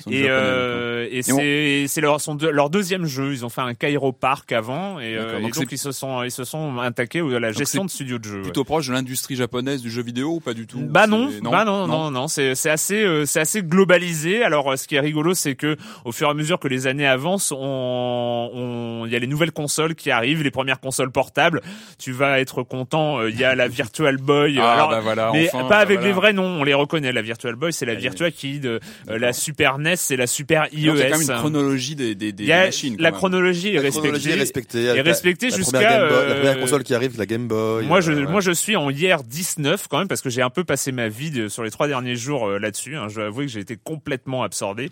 [0.09, 2.17] et, euh, et c'est c'est leur
[2.51, 3.33] leur deuxième jeu.
[3.33, 6.43] Ils ont fait un Kairo Park avant, et, euh, donc ils se sont ils se
[6.43, 8.35] sont attaqués à la gestion de studio de jeu.
[8.37, 8.41] ouais.
[8.43, 10.79] Plutôt proche de l'industrie japonaise du jeu vidéo ou pas du tout?
[10.81, 14.41] Bah non, bah non, non, non, c'est c'est assez, euh, c'est assez globalisé.
[14.43, 16.87] Alors, euh, ce qui est rigolo, c'est que au fur et à mesure que les
[16.87, 17.57] années avancent, on,
[18.53, 21.61] on, il y a les nouvelles consoles qui arrivent, les premières consoles portables.
[21.99, 23.19] Tu vas être content.
[23.19, 24.57] euh, Il y a la Virtual Boy.
[24.59, 26.07] Ah, alors, bah voilà, mais enfin, pas bah avec voilà.
[26.07, 26.61] les vrais noms.
[26.61, 27.11] On les reconnaît.
[27.11, 28.65] La Virtual Boy, c'est la Virtua Kid.
[28.65, 31.31] euh, la Super NES, c'est la Super Donc, il y a quand même IES.
[31.31, 32.95] une chronologie des, des, des Il y a machines.
[32.95, 33.17] quand la même.
[33.17, 34.83] chronologie est La chronologie est respectée.
[34.85, 37.47] est respectée la jusqu'à, première Game Boy- la première euh, console qui arrive, la Game
[37.47, 37.85] Boy.
[37.85, 38.21] Moi, je, ouais.
[38.25, 41.07] moi, je suis en hier 19 quand même parce que j'ai un peu passé ma
[41.09, 42.95] vie de- sur les trois derniers jours là-dessus.
[42.95, 43.07] hein.
[43.09, 44.89] Je dois avouer que j'ai été complètement absorbé.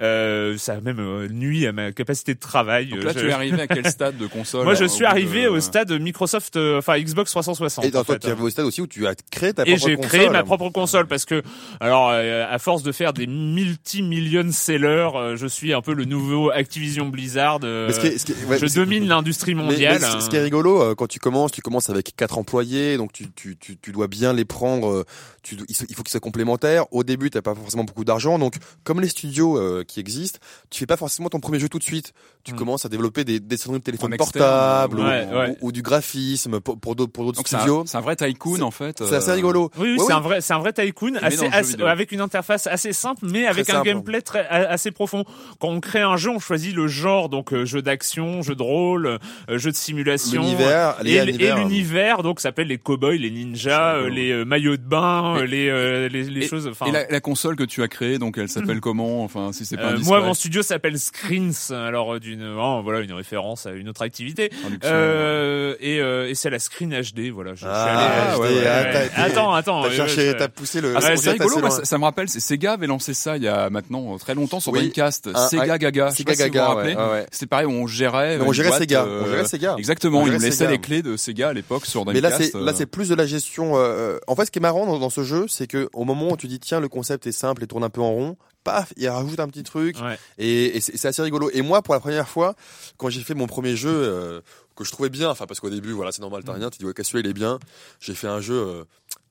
[0.00, 2.86] Euh, ça a même euh, nuit à ma capacité de travail.
[2.86, 4.88] Donc Euh, là, je- tu es arrivé à quel stade de console Moi, je euh,
[4.88, 7.84] suis arrivé de- au stade Microsoft, euh, enfin Xbox 360.
[7.84, 9.62] Et dans en toi, fait, tu arrives au stade aussi où tu as créé ta
[9.62, 10.08] et propre j'ai console.
[10.10, 11.42] créé ma propre console parce que,
[11.80, 16.04] alors, euh, à force de faire des multi-million sellers, euh, je suis un peu le
[16.04, 17.60] nouveau Activision Blizzard.
[17.64, 19.98] euh, Mais ce qui est- ce qui est- ouais, je domine l'industrie mondiale.
[20.00, 22.96] mais ce- ce qui est rigolo, euh, quand tu commences, tu commences avec quatre employés,
[22.96, 24.88] donc tu, tu, tu, tu dois bien les prendre.
[24.90, 25.04] euh,
[25.42, 26.86] Tu, il faut qu'ils soient complémentaires.
[26.94, 28.54] Au début, t'as pas forcément beaucoup d'argent, donc
[28.84, 30.38] comme les studios euh, qui existent,
[30.70, 32.12] tu fais pas forcément ton premier jeu tout de suite.
[32.44, 32.56] Tu Mm.
[32.56, 35.56] commences à développer des, des de téléphone portable ou, ouais, ouais.
[35.60, 37.10] ou- ou du graphisme pour, pour d'autres
[37.46, 37.82] c'est un, studios.
[37.86, 39.02] c'est un vrai tycoon en fait.
[39.02, 39.70] C'est assez euh, rigolo.
[39.76, 41.46] Oui, c'est un vrai, c'est un vrai tycoon, assez,
[41.82, 43.88] avec une interface assez simple, mais avec un simple.
[43.88, 45.24] gameplay très assez profond.
[45.58, 48.62] Quand on crée un jeu, on choisit le genre, donc euh, jeu d'action, jeu de
[48.62, 54.76] rôle, jeu de simulation, L'univers, et, l'univers, donc s'appelle les cowboys, les ninjas, les maillots
[54.76, 56.70] de bain, les les, choses.
[56.84, 59.24] Enfin, Et la, la console que tu as créée, donc elle s'appelle comment?
[59.24, 63.00] Enfin, si c'est pas euh, moi, mon studio s'appelle Screens, alors euh, d'une, oh, voilà,
[63.00, 64.50] une référence à une autre activité.
[64.84, 67.50] Euh, et euh, et c'est la Screen HD, voilà.
[67.54, 68.92] Je, je suis Ah, allé- ouais, HD, ouais, ah, ouais.
[68.92, 69.82] t'as été- Attends, attends.
[69.82, 70.94] T'as euh, cherché, t'as poussé le.
[70.96, 71.70] Ah, c'est ouais, c'est concept rigolo, loin.
[71.70, 74.60] ça, ça me rappelle, c'est Sega avait lancé ça il y a maintenant très longtemps
[74.60, 74.72] sur.
[74.72, 77.26] Dreamcast, Un- Sega Gaga, Sega si Gaga, ouais, ouais.
[77.30, 78.38] C'était pareil, on gérait.
[78.40, 79.76] On Sega, euh, on gérait Sega.
[79.78, 82.30] Exactement, On ils nous gérait laissaient les clés de Sega à l'époque sur Mais là,
[82.30, 82.52] Dreamcast.
[82.52, 83.72] c'est là, euh, c'est plus de la gestion.
[83.76, 86.32] euh, En fait, ce qui est marrant dans, dans ce jeu, c'est que au moment
[86.32, 88.92] où tu dis tiens, le concept est simple et tourne un peu en rond, paf,
[88.96, 90.18] il rajoute un petit truc Ouais.
[90.38, 91.50] et, et c'est assez rigolo.
[91.52, 92.54] Et moi, pour la première fois,
[92.96, 94.40] quand j'ai fait mon premier jeu euh,
[94.76, 96.84] que je trouvais bien, enfin parce qu'au début, voilà, c'est normal, t'as rien, tu dis
[96.84, 97.58] ouais, celui-là il est bien.
[98.00, 98.54] J'ai fait un jeu.
[98.54, 98.84] euh,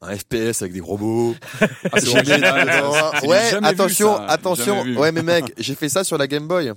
[0.06, 1.34] un FPS avec des robots.
[1.93, 4.82] Ah, ouais, attention, attention.
[4.97, 6.73] Ouais, mais mec, j'ai fait ça sur la Game Boy.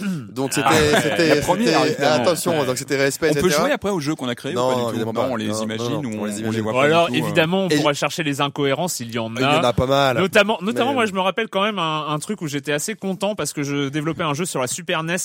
[0.32, 2.66] Donc c'était, Ah c'était, la première, c'était- attention, Ouais.
[2.66, 4.74] donc c'était respect, On peut jouer après aux jeux qu'on a créés Non, ou pas
[4.76, 5.28] du tout évidemment Non, pas.
[5.32, 6.50] on les Non, imagine non, ou on, on les imagine.
[6.52, 7.16] les voit pas alors tout, euh.
[7.16, 9.66] évidemment, on Et- pourra chercher les incohérences, il y en Il y en a.
[9.68, 10.18] a pas mal.
[10.18, 12.94] Notamment, notamment, Mais- moi, je me rappelle quand même un, un truc où j'étais assez
[12.94, 15.16] content parce que je développais un jeu sur la Super NES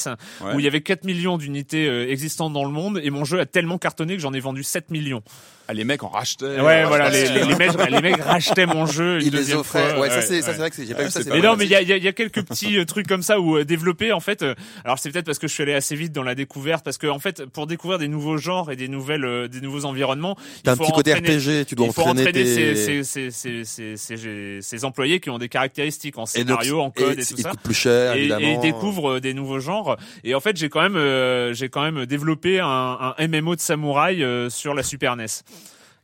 [0.42, 0.54] Ouais.
[0.56, 3.40] où il y avait 4 millions d'unités euh, existantes dans le monde et mon jeu
[3.40, 5.22] a tellement cartonné que j'en ai vendu 7 millions.
[5.68, 6.60] Ah, les mecs en rachetaient.
[6.62, 9.20] Ouais, euh, voilà, les, mecs, les mecs rachetaient mon jeu.
[9.20, 9.90] une Il les offrait.
[9.92, 10.00] fois.
[10.02, 11.20] Ouais, ça c'est, ça c'est vrai que j'ai pas Ouais, vu ça.
[11.26, 12.86] Mais non, mais il y a, il y a- il y a quelques petits euh,
[12.86, 14.44] trucs comme ça où euh, développer en fait.
[14.44, 16.98] euh, alors c'est peut-être parce que je suis allé assez vite dans la découverte, parce
[17.00, 20.36] que en fait, pour découvrir des nouveaux genres et des nouvelles, euh, des nouveaux environnements,
[20.64, 22.46] T'as il un faut petit côté entraîner- RPG, tu dois il faut entraîner entraîner tes...
[22.76, 26.62] ces, ces, ces, ces, ces, ces- ces employés qui ont des caractéristiques en et donc,
[26.62, 27.50] scénario, en code et, et tout ça.
[27.50, 28.46] coûte plus cher, Et, évidemment.
[28.46, 29.98] et ils découvrent des nouveaux genres.
[30.24, 33.62] Et en fait, j'ai quand même, euh, j'ai quand même développé un, un MMO de
[33.62, 35.26] samouraï euh, sur la Super NES.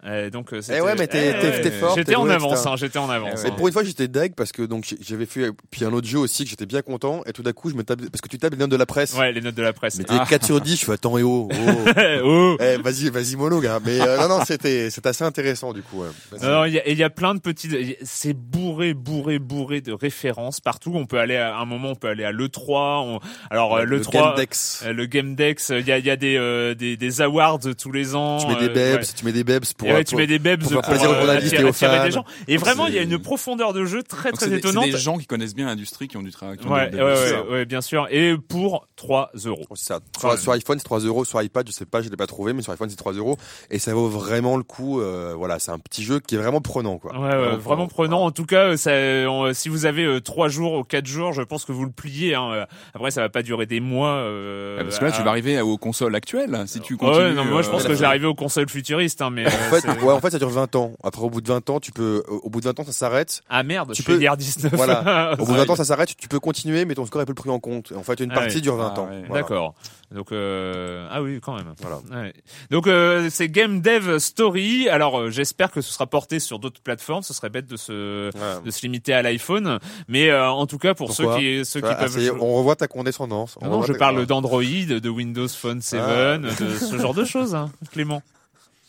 [0.06, 2.76] Euh, donc, c'était- Eh ouais, mais t'es- eh, t'es- t'es fort, J'étais en avance, hein,
[2.76, 3.34] j'étais en avance.
[3.36, 3.44] Mais hein.
[3.52, 6.18] Mais pour une fois, j'étais deg parce que donc j'avais fait puis un autre jeu
[6.18, 8.38] aussi que j'étais bien content et tout d'un coup, je me tape parce que tu
[8.40, 9.14] tapes les notes de la presse.
[9.16, 9.98] Ouais, les notes de la presse.
[9.98, 11.50] Mais t'es 4 sur 10, je fais attends et oh.
[11.52, 11.56] oh.
[12.24, 12.58] oh.
[12.60, 13.80] Eh, vas-y, vas-y mollo gars.
[13.86, 16.02] Mais euh, non non, c'était c'est assez intéressant du coup.
[16.02, 16.40] ouais.
[16.42, 20.60] Non, il y et y a plein de petites, c'est bourré, bourré, bourré de références
[20.60, 20.94] partout.
[20.96, 23.04] On peut aller à un moment, on peut aller à l'E3.
[23.06, 24.84] On, alors euh, le l'E3, Gamedex.
[24.86, 27.60] euh, le Game Dex, il y a, il y a des, euh, des, des awards
[27.78, 28.38] tous les ans.
[28.38, 29.06] Tu mets des bebs, ouais.
[29.16, 31.10] tu mets des bebs pour Et ouais, tu mets des bebs pour pour, faire plaisir
[31.10, 32.04] aux euh, journalistes attirer, et aux attirer fans.
[32.06, 32.26] des gens.
[32.48, 34.86] Et vraiment, il y a une profondeur de jeu très très étonnante.
[34.86, 36.58] C'est des gens qui connaissent bien l'industrie qui ont du travail.
[36.66, 38.08] Ouais, ouais, ouais, bien sûr.
[38.12, 39.66] Et pour 3 euros.
[39.70, 40.00] Oh, ça.
[40.38, 41.26] Sur, iPhone, c'est 3 euros.
[41.26, 43.38] Sur iPad, je sais pas, je l'ai pas trouvé, mais sur iPhone, c'est 3 euros.
[43.70, 45.02] Et ça vaut vraiment le coup.
[45.02, 47.18] euh, voilà, c'est un petit jeu qui est vraiment prenant, quoi.
[47.18, 48.24] Ouais, ouais, vraiment prenant.
[48.26, 51.42] En tout cas, ça, on- si vous avez euh, trois jours ou quatre jours, je
[51.42, 52.36] pense que vous le pliez.
[52.36, 52.52] Hein.
[52.54, 54.10] Euh, Après, ça va pas durer des mois.
[54.12, 57.18] Euh, Ouais, Parce que là, tu vas arriver aux consoles actuelles si tu continues.
[57.18, 59.46] Ouais, non, moi je pense euh, que j'ai arrivé aux consoles futuristes, hein, mais.
[59.48, 60.94] euh, En fait, ouais, en fait, ça dure 20 ans.
[61.04, 62.92] Après, au bout de 20 ans, tu peux, au au bout de 20 ans, ça
[62.92, 63.42] s'arrête.
[63.50, 64.74] Ah merde, tu je peux- dire 19.
[64.74, 65.34] Voilà.
[65.40, 65.66] Au bout de Ouais.
[65.66, 66.16] 20 ans, ça s'arrête.
[66.18, 67.92] Tu peux continuer, mais ton score est plus pris en compte.
[67.96, 68.62] En fait, une Ah partie ouais.
[68.62, 69.10] dure 20 Ah ans.
[69.10, 69.24] ouais.
[69.28, 69.42] Voilà.
[69.44, 69.74] D'accord.
[70.14, 71.08] Donc euh...
[71.10, 71.74] ah oui quand même.
[71.80, 72.00] Voilà.
[72.12, 72.34] Ouais.
[72.70, 74.90] Donc euh, c'est Game Dev Story.
[74.90, 77.24] Alors euh, j'espère que ce sera porté sur d'autres plateformes.
[77.24, 78.62] Ce serait bête de se Ouais.
[78.66, 79.80] de se limiter à l'iPhone.
[80.10, 82.38] Mais euh, en tout cas pour Pourquoi ceux qui ceux qui ah, peuvent.
[82.42, 83.58] on revoit ta condescendance.
[83.62, 86.38] On Non, je ta- parle d'Android, de Windows Phone 7, Ah.
[86.38, 88.22] de ce genre de choses, hein, Clément.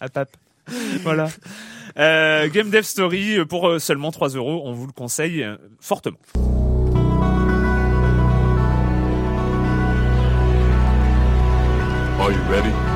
[0.00, 0.36] À pape.
[1.02, 1.28] Voilà.
[1.98, 5.46] Euh, Game Dev Story euh, pour euh, seulement 3 euros, on vous le conseille
[5.80, 6.18] fortement.
[12.18, 12.91] Are you ready?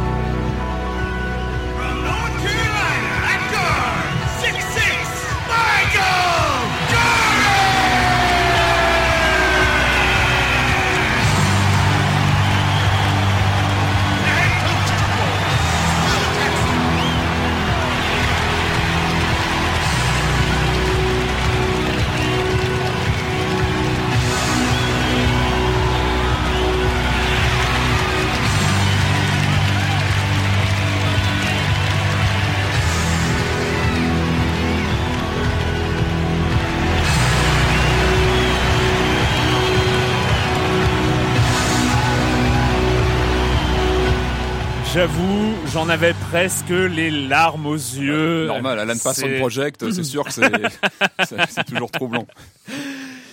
[44.97, 48.47] J'avoue, j'en avais presque les larmes aux yeux.
[48.47, 52.27] Normal, Alan passe C'est- son project, c'est sûr que c'est toujours troublant.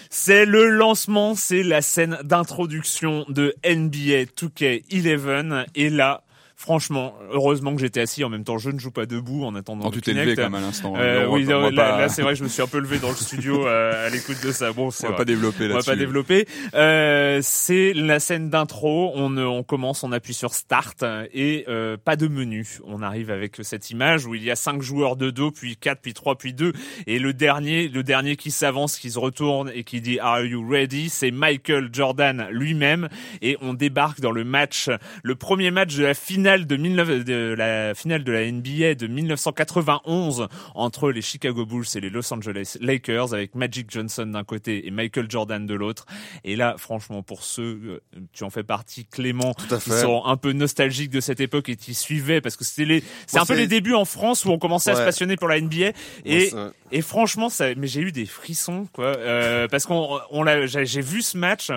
[0.09, 6.22] C'est le lancement, c'est la scène d'introduction de NBA 2K11 et là,
[6.63, 9.89] franchement, heureusement que j'étais assis en même temps, je ne joue pas debout en attendant
[9.89, 10.93] le tu t'es levé quand même à l'instant.
[10.95, 13.09] Euh, on va oui, pas- là, c'est vrai, je me suis un peu levé dans
[13.09, 14.71] le studio euh, à l'écoute de ça.
[14.71, 15.89] Bon, on va pas développer On va là-dessus.
[15.89, 16.47] pas développer.
[16.73, 19.11] Euh, c'est la scène d'intro.
[19.13, 22.65] On, euh, on commence, on appuie sur Start et euh, pas de menu.
[22.85, 25.99] On arrive avec cette image où il y a cinq joueurs de dos, puis quatre,
[26.01, 26.71] puis trois, puis deux,
[27.07, 30.65] et le dernier, le dernier qui s'avance, qui se retourne et qui dit Are you
[30.65, 31.09] ready?
[31.09, 33.09] C'est Michael Jordan lui-même
[33.41, 34.89] et on débarque dans le match,
[35.23, 39.07] le premier match de la finale de, 19 de la finale de la NBA de
[39.07, 44.87] 1991 entre les Chicago Bulls et les Los Angeles Lakers avec Magic Johnson d'un côté
[44.87, 46.05] et Michael Jordan de l'autre.
[46.43, 47.99] Et là, franchement, pour ceux, euh,
[48.31, 51.93] tu en fais partie, Clément, qui sont un peu nostalgiques de cette époque et qui
[51.93, 54.91] suivaient parce que c'était les, c'est un peu les débuts en France où on commençait
[54.91, 55.91] à se passionner pour la NBA
[56.25, 56.51] et
[56.95, 61.01] et franchement, ça, mais j'ai eu des frissons, quoi, euh, parce qu'on, on l'a, j'ai
[61.01, 61.69] vu ce match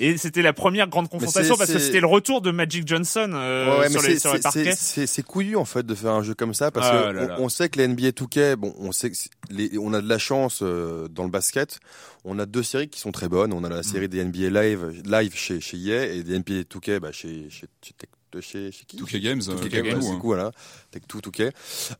[0.00, 3.80] et c'était la première grande confrontation parce que c'était le retour de Magic Johnson euh,
[3.80, 4.74] Ouais, sur, les, sur les c'est- parquets.
[4.76, 7.36] c'est- couillu en fait de faire un jeu comme ça parce Ah que là là.
[7.38, 9.16] on, on sait que les NBA 2K, bon, on sait que
[9.50, 11.78] les, on a de la chance euh, dans le basket.
[12.24, 13.52] On a deux séries qui sont très bonnes.
[13.52, 13.72] On a Mm.
[13.74, 17.48] la série des NBA Live, live chez chez EA et des NBA 2K bah, chez
[17.50, 17.94] chez chez,
[18.32, 20.10] Tech- chez, chez qui 2K Games, euh, 2K Tech2, Games, hein.
[20.14, 20.50] du coup, voilà.
[20.94, 21.50] Tech2, 2K.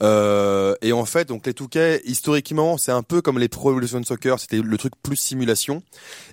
[0.02, 4.02] Euh, et en fait, donc les 2K, historiquement, c'est un peu comme les Pro Evolution
[4.02, 5.82] Soccer, c'était le truc plus simulation.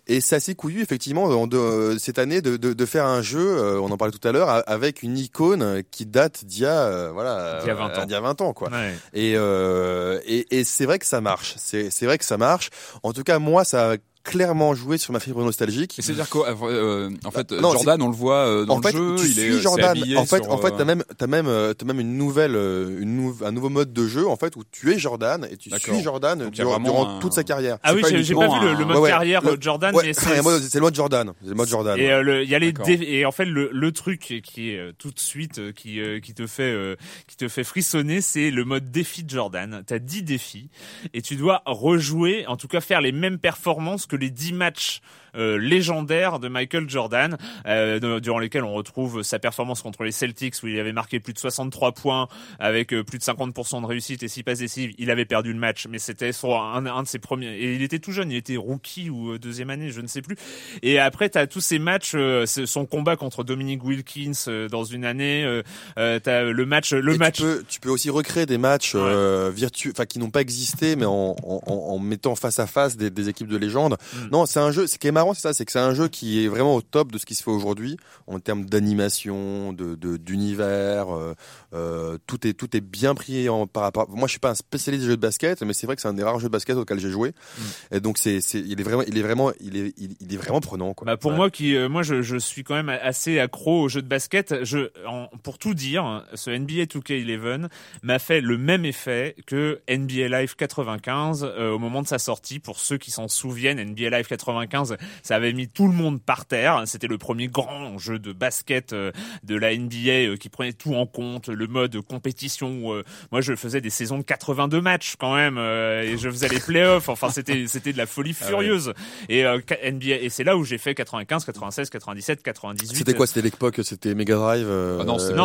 [0.07, 3.21] Et c'est assez couillu, effectivement, en de- euh, cette année, de, de, de faire un
[3.21, 6.61] jeu, euh, on en parlait tout à l'heure, a- avec une icône qui date d'il
[6.61, 8.05] y a, euh, voilà, D'il y a 20 euh, ans.
[8.05, 8.69] d'il y a 20 ans, quoi.
[8.69, 8.95] Ouais.
[9.13, 11.55] Et, euh, et, et c'est vrai que ça marche.
[11.57, 12.69] C'est c'est vrai que ça marche.
[13.03, 15.97] En tout cas, moi, ça a clairement joué sur ma fibre nostalgique.
[15.97, 18.91] Et c'est-à-dire quoi euh, En fait, non, Jordan, on le voit euh, dans en fait,
[18.91, 19.85] le jeu, tu il suis est, euh, Jordan.
[19.85, 22.17] habillé En fait, sur, en fait, euh, t'as même, t'as même, euh, t'as même une
[22.17, 25.47] nouvelle, euh, une nou- un nouveau mode de jeu en fait où tu es Jordan
[25.49, 25.93] et tu D'accord.
[25.95, 27.77] suis Jordan Donc, il durant, un- toute sa carrière.
[27.83, 29.09] Ah C'est oui, pas j'ai j'ai pas vu le, le mode Ouais, ouais.
[29.09, 31.33] carrière Le- de Jordan, Ouais, mais c'est le c'est mode, c'est le mode Jordan.
[31.41, 31.97] C'est le mode Jordan.
[31.99, 32.11] Et ouais.
[32.11, 35.11] euh, il y a les et en fait le, le truc qui est euh, tout
[35.11, 36.95] de suite euh, qui euh, qui te fait euh,
[37.27, 39.81] qui te fait frissonner, c'est le mode défi de Jordan.
[39.85, 40.69] T'as 10 défis
[41.13, 45.01] et tu dois rejouer, en tout cas faire les mêmes performances que les 10 matchs
[45.35, 47.37] euh, légendaires de Michael Jordan,
[47.67, 51.33] euh, durant lesquels on retrouve sa performance contre les Celtics où il avait marqué plus
[51.33, 52.27] de 63 points
[52.59, 54.93] avec euh, plus de 50% de réussite et 6 passes décisives.
[54.97, 57.55] Il avait perdu le match, mais c'était un, un de ses premiers.
[57.57, 60.35] Et il était tout jeune, il était rookie ou deuxième année, je ne sais plus.
[60.81, 65.05] Et après, t'as tous ces matchs, euh, c'est son combat contre Dominic Wilkins dans une
[65.05, 65.61] année.
[65.95, 67.37] T'as le match, le Et match.
[67.37, 70.95] Tu peux, tu peux aussi recréer des matchs euh, virtuels, enfin qui n'ont pas existé,
[70.95, 73.97] mais en, en, en- mettant face à face des, des équipes de légende.
[74.13, 74.17] Mm.
[74.31, 74.87] Non, c'est un jeu.
[74.87, 76.81] Ce qui est marrant, c'est ça, c'est que c'est un jeu qui est vraiment au
[76.81, 81.13] top de ce qui se fait aujourd'hui en termes d'animation, de de- d'univers.
[81.15, 81.33] euh,
[81.73, 84.09] euh, tout est tout est bien pris en, par rapport.
[84.09, 86.07] Moi, je suis pas un spécialiste des jeux de basket, mais c'est vrai que c'est
[86.07, 87.29] un des rares jeux de basket auxquels j'ai joué.
[87.29, 87.61] Mm.
[87.95, 90.37] Et donc c'est c'est il est vraiment il est vraiment il est il, il est
[90.37, 91.05] vraiment prenant quoi.
[91.05, 91.37] Bah pour Ouais.
[91.37, 94.63] moi qui euh, moi je, je suis quand même assez accro au jeu de basket.
[94.63, 97.67] Je en, pour tout dire, ce NBA 2K11
[98.03, 102.59] m'a fait le même effet que NBA Live 95 euh, au moment de sa sortie.
[102.59, 106.45] Pour ceux qui s'en souviennent, NBA Live 95, ça avait mis tout le monde par
[106.45, 106.83] terre.
[106.85, 109.11] C'était le premier grand jeu de basket euh,
[109.43, 112.69] de la NBA euh, qui prenait tout en compte, le mode compétition.
[112.83, 116.29] où, euh, moi je faisais des saisons de 82 matchs quand même euh, et je
[116.29, 117.09] faisais les playoffs.
[117.09, 118.93] Enfin c'était c'était de la folie Ah furieuse.
[119.29, 122.95] Et euh, NBA et c'est là où j'ai fait 95, 96, 97, 98.
[122.97, 123.27] C'était quoi?
[123.27, 124.67] C'était l'époque, c'était Mega Drive.
[124.67, 125.35] euh, Ah non, c'était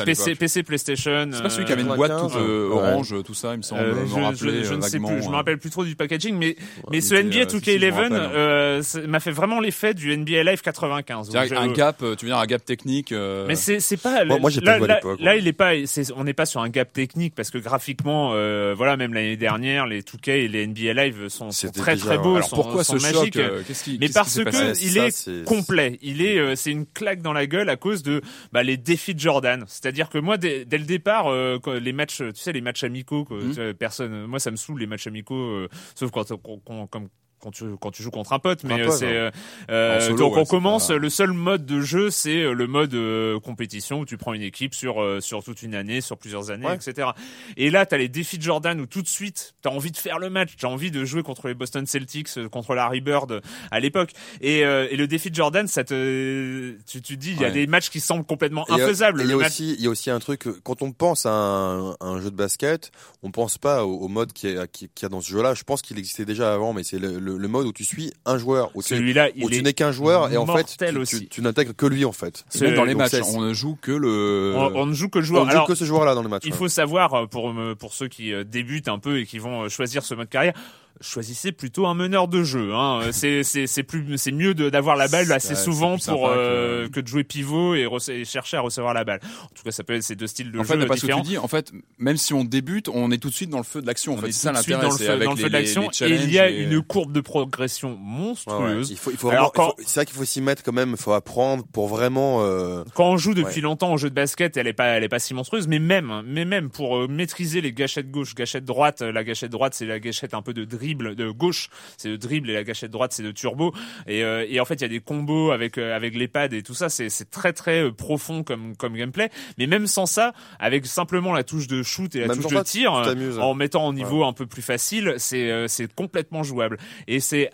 [0.00, 0.34] Euh, PC.
[0.34, 1.28] PC, PlayStation.
[1.32, 2.74] C'est pas celui qui avait une boîte 95, toute euh, ouais.
[2.74, 5.28] orange, tout ça, il me semble, euh, me je, je- je ne sais plus, je
[5.28, 6.56] me rappelle plus trop du packaging, mais
[6.90, 8.75] mais ce NBA euh, si, si, je me 2K11 rappelle.
[8.80, 11.28] Euh, m'a fait vraiment l'effet du NBA Live 95.
[11.28, 13.12] où C'est-à-dire je- un gap, euh, tu veux dire un gap technique.
[13.12, 15.38] euh, Mais c'est pas Moi- moi, j'ai pas là, là, l'époque, là, ouais.
[15.38, 15.72] il est pas
[16.16, 19.86] on n'est pas sur un gap technique parce que graphiquement euh, voilà même l'année dernière
[19.86, 22.98] les 2K et les NBA Live sont, très déjà- très beaux Alors sont, pourquoi sont
[22.98, 23.34] ce magiques.
[23.34, 24.50] choc euh, qui mais parce s'est que
[24.82, 25.98] il ça, est complet.
[26.02, 28.20] Il est, euh, c'est une claque dans la gueule à cause de
[28.52, 29.64] bah, les défis de Jordan.
[29.68, 32.84] C'est-à-dire que moi, dès, dès le départ, euh, quand les matchs, tu sais, les matchs
[32.84, 36.28] amicaux, quoi, tu sais, personne, moi, ça me saoule les matchs amicaux, euh, sauf quand,
[36.28, 37.08] quand, quand- comme
[37.40, 39.10] quand tu quand tu joues contre un pote mais euh, c'est hein.
[39.10, 39.30] euh,
[39.70, 40.88] euh, solo, donc ouais, on commence.
[40.88, 44.32] pas- le seul mode de jeu c'est euh, le mode euh, compétition où tu prends
[44.32, 46.74] une équipe sur euh, sur toute une année sur plusieurs années Ouais.
[46.76, 47.08] etc
[47.56, 50.18] et là t'as les défis de Jordan où tout de suite t'as envie de faire
[50.18, 50.52] le match.
[50.58, 54.10] T'as envie de jouer contre les Boston Celtics contre Larry Bird à l'époque.
[54.40, 57.50] Et, euh, et le défi de Jordan ça te tu tu dis il y a
[57.50, 59.20] des matchs qui semblent complètement infaisables.
[59.22, 61.30] Il y, a match aussi, il y a aussi un truc, quand on pense à
[61.32, 62.90] un, à un jeu de basket,
[63.22, 65.54] on pense pas au, au mode qu'il y, a- qu'il y a dans ce jeu-là.
[65.54, 67.84] Je pense qu'il existait déjà avant, mais c'est le, le, le, le mode où tu
[67.84, 70.98] suis un joueur, où tu, Celui-là, où tu n'es qu'un joueur et en fait tu,
[70.98, 71.20] aussi.
[71.20, 72.44] tu, tu n'intègres que lui en fait.
[72.74, 74.54] Dans les matchs, on ne joue que le.
[74.56, 75.44] on, on ne joue que le On joueur.
[75.46, 76.42] ne Alors, joue que ce joueur-là dans le match.
[76.44, 76.58] Il ouais.
[76.58, 79.62] faut savoir euh, pour me- pour ceux qui euh, débutent un peu et qui vont
[79.64, 80.54] euh, choisir ce mode carrière.
[81.00, 82.72] Choisissez plutôt un meneur de jeu.
[82.74, 83.00] Hein.
[83.02, 86.86] Euh, C'est c'est c'est plus c'est mieux de- d'avoir la balle assez souvent pour euh,
[86.86, 87.00] que- que...
[87.00, 87.86] de jouer pivot et,
[88.24, 89.20] chercher à recevoir la balle.
[89.44, 91.06] En tout cas, ça peut être ces deux styles de En jeu fait, parce que
[91.06, 91.22] différents.
[91.22, 93.64] tu dis, en fait, même si on débute, on est tout de suite dans le
[93.64, 94.14] feu de l'action.
[94.14, 94.82] En fait, est c'est ça l'intérêt.
[94.82, 96.62] dans le feu, avec dans le les- feu de l'action et il y a et-
[96.62, 98.00] une courbe de progression Ouais, ouais.
[98.00, 98.90] monstrueuse.
[98.90, 101.12] Il faut, il faut quand- c'est vrai qu'il faut s'y mettre quand même, il faut
[101.12, 102.38] apprendre pour vraiment.
[102.42, 103.60] euh, Quand on joue depuis Ouais.
[103.60, 106.22] longtemps au jeu de basket, elle est pas, elle est pas si monstrueuse, mais même,
[106.26, 110.00] mais même pour euh, maîtriser les gâchettes gauche, gâchette droite, la gâchette droite c'est la
[110.00, 113.22] gâchette un peu de dribble de gauche, c'est de dribble et la gâchette droite c'est
[113.22, 113.72] de turbo.
[114.06, 116.52] Et, euh, et en fait il y a des combos avec euh, avec les pads
[116.52, 119.30] et tout ça, c'est très très euh, profond comme comme gameplay.
[119.58, 122.62] Mais même sans ça, avec simplement la touche de shoot et la Même touche de
[122.62, 126.78] tir, euh, en mettant en niveau un peu plus facile, c'est c'est complètement jouable.
[127.08, 127.50] Et c'est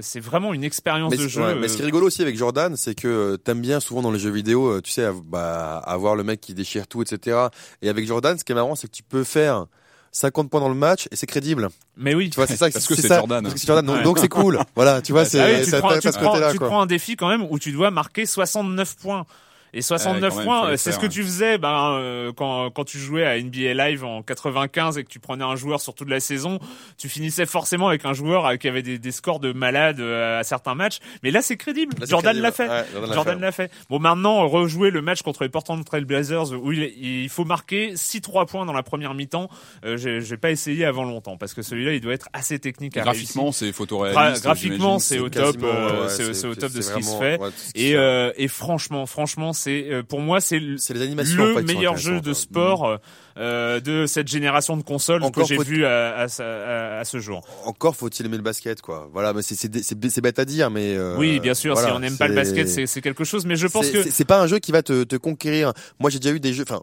[0.00, 1.42] c'est vraiment une expérience de jeu.
[1.42, 4.10] ouais, mais ce qui est rigolo aussi avec Jordan, c'est que t'aimes bien souvent dans
[4.10, 7.48] les jeux vidéo, tu sais, bah, avoir le mec qui déchire tout, etc.
[7.82, 9.66] Et avec Jordan, ce qui est marrant, c'est que tu peux faire
[10.12, 11.68] 50 points dans le match et c'est crédible.
[11.96, 12.70] mais oui, Tu vois, c'est ça.
[12.70, 13.42] Parce que c'est Jordan.
[13.42, 13.84] parce que c'est Jordan.
[13.86, 14.02] Donc, Ouais.
[14.02, 14.58] donc c'est cool.
[14.76, 16.52] Voilà, tu vois, c'est Ah oui, tu, c'est prends, tu, intéressant te ce prends, côté-là,
[16.52, 19.24] tu prends un défi quand même où tu dois marquer 69 points.
[19.74, 21.08] Et 69 Ouais, même, points, euh, c'est ce que ouais.
[21.08, 25.08] tu faisais ben, euh, quand, quand tu jouais à NBA Live en 95 et que
[25.08, 26.58] tu prenais un joueur sur toute la saison.
[26.98, 30.40] Tu finissais forcément avec un joueur euh, qui avait des, des scores de malade euh,
[30.40, 30.98] à certains matchs.
[31.22, 31.94] Mais là, c'est crédible.
[31.98, 32.68] Là, Jordan l'a fait.
[32.68, 33.40] Ouais, Jordan l'a Jordan fait.
[33.40, 33.70] l'a fait.
[33.88, 37.94] Bon, maintenant, rejouer le match contre les Portland Trail Blazers où il, il faut marquer
[37.94, 39.48] 6-3 points dans la première mi-temps.
[39.84, 42.96] Euh, j'ai j'ai pas essayé avant longtemps parce que celui-là, il doit être assez technique
[42.98, 43.02] à.
[43.02, 44.42] Graphiquement, c'est Gra- photoréaliste.
[44.44, 45.00] graphiquement, j'imagine.
[45.00, 47.40] c'est au top, euh, ouais, c'est au top de ce qui se fait.
[47.74, 50.76] Et, euh, et franchement, franchement, c'est euh, pour moi c'est le
[51.52, 52.34] en fait, meilleur jeu de hein.
[52.34, 52.98] sport
[53.38, 57.04] euh, de cette génération de consoles Encore que j'ai vu à, à, sa- à- à
[57.04, 57.42] ce jour.
[57.64, 59.08] Encore faut-il aimer le basket, quoi.
[59.12, 62.00] Voilà, mais c'est c'est bête à dire, mais euh, oui, bien sûr, voilà, si on
[62.00, 63.46] n'aime pas le basket, c'est quelque chose.
[63.46, 65.72] Mais je pense que c'est- pas un jeu qui va te, te conquérir.
[65.98, 66.64] Moi, j'ai déjà eu des jeux.
[66.68, 66.82] Enfin,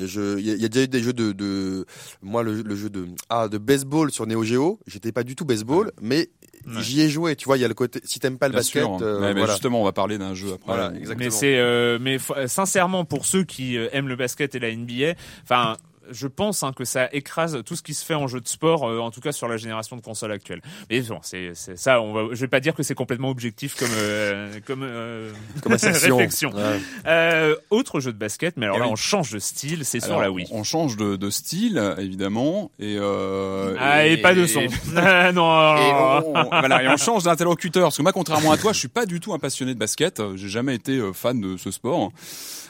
[0.00, 1.84] il y, a- il y a déjà eu des jeux de, de
[2.22, 4.78] moi le, le jeu de ah de baseball sur Neo Geo.
[4.86, 6.28] J'étais pas du tout baseball, mais
[6.64, 6.80] Ouais.
[6.80, 7.34] j'y ai joué.
[7.34, 8.00] Tu vois, il y a le côté.
[8.04, 8.98] Si t'aimes pas le Bien basket, sûr.
[9.02, 9.52] euh, Ouais, mais voilà.
[9.54, 10.66] justement, on va parler d'un jeu après.
[10.66, 11.18] Voilà, Euh, exactement.
[11.24, 15.14] mais c'est euh, mais euh, sincèrement pour ceux qui aiment le basket et la NBA,
[15.42, 15.76] enfin.
[16.10, 18.88] Je pense hein, que ça écrase tout ce qui se fait en jeu de sport,
[18.88, 20.60] euh, en tout cas sur la génération de consoles actuelle.
[20.90, 22.00] Mais bon, c'est ça.
[22.00, 25.30] On va, je vais pas dire que c'est complètement objectif comme euh, comme euh,
[25.62, 26.50] Comme réflexion.
[26.52, 26.80] Ouais.
[27.06, 28.92] Euh, autre jeu de basket, mais alors Eh là oui.
[28.92, 30.46] on change de style, c'est sur la Wii.
[30.50, 34.60] On change de, de style, évidemment, et euh, Ah et, pas de son.
[34.96, 35.76] Ah, non.
[35.76, 38.88] Et on, voilà, et on change d'interlocuteur parce que moi, contrairement à toi, je suis
[38.88, 40.22] pas du tout un passionné de basket.
[40.36, 42.10] J'ai jamais été fan de ce sport.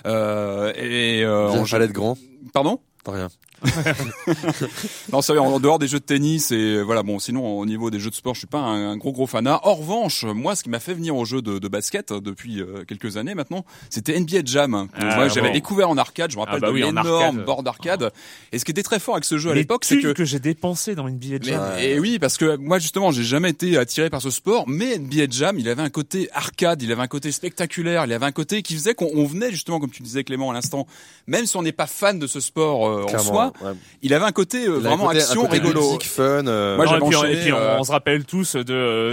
[0.06, 2.16] Euh, et euh, on- être grand.
[2.52, 2.80] pardon?
[3.04, 3.28] Pas rien.
[5.12, 7.90] Non, sérieux, en dehors des jeux de tennis et euh, voilà, bon, sinon au niveau
[7.90, 9.60] des jeux de sport, je suis pas un, un gros gros fanat.
[9.64, 12.60] En revanche, moi, ce qui m'a fait venir au jeu de, de basket euh, depuis
[12.60, 14.88] euh, quelques années maintenant, c'était NBA Jam.
[14.94, 15.54] Ah, moi, j'avais bon.
[15.54, 16.30] découvert en arcade.
[16.30, 17.44] Je me rappelle Ah bah de oui, l'énorme arcade.
[17.44, 18.12] board d'arcade.
[18.52, 20.38] Et ce qui était très fort avec ce jeu à l'époque, c'est que que j'ai
[20.40, 21.62] dépensé dans NBA Jam.
[21.80, 25.26] Et oui, parce que moi justement, j'ai jamais été attiré par ce sport, mais NBA
[25.30, 28.62] Jam, il avait un côté arcade, il avait un côté spectaculaire, il avait un côté
[28.62, 30.86] qui faisait qu'on on venait justement, comme tu disais Clément à l'instant,
[31.26, 33.72] même si on n'est pas fan de ce sport euh, en Clairement, ouais.
[34.02, 35.80] il avait un côté euh, un vraiment côté- un action côté rigolo.
[35.86, 36.22] musique, fun.
[36.46, 38.62] euh, Moi, Non, et puis, enchaîné, et puis on, euh, on se rappelle tous de,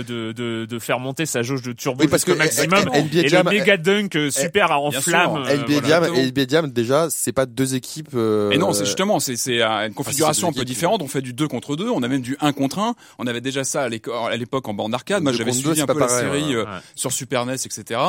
[0.07, 2.79] de, de, de faire monter sa jauge de turbo Oui, parce que maximum.
[2.85, 5.43] NBA et Jam- le méga dunk euh, super en flamme.
[5.47, 5.87] euh, NBA voilà.
[5.87, 6.27] Jam, exactement.
[6.27, 8.09] NBA Jam, déjà, c'est pas deux équipes.
[8.15, 11.01] euh, Et non, c'est justement, c'est c'est une configuration un deux peu équipes, différente.
[11.01, 12.95] On fait du 2 contre 2, on a même du 1 contre 1.
[13.17, 13.89] On avait déjà ça à
[14.37, 15.23] l'époque en bande d'arcade.
[15.23, 16.55] Moi, j'avais suivi un peu la série
[16.95, 17.99] sur Super NES, etc.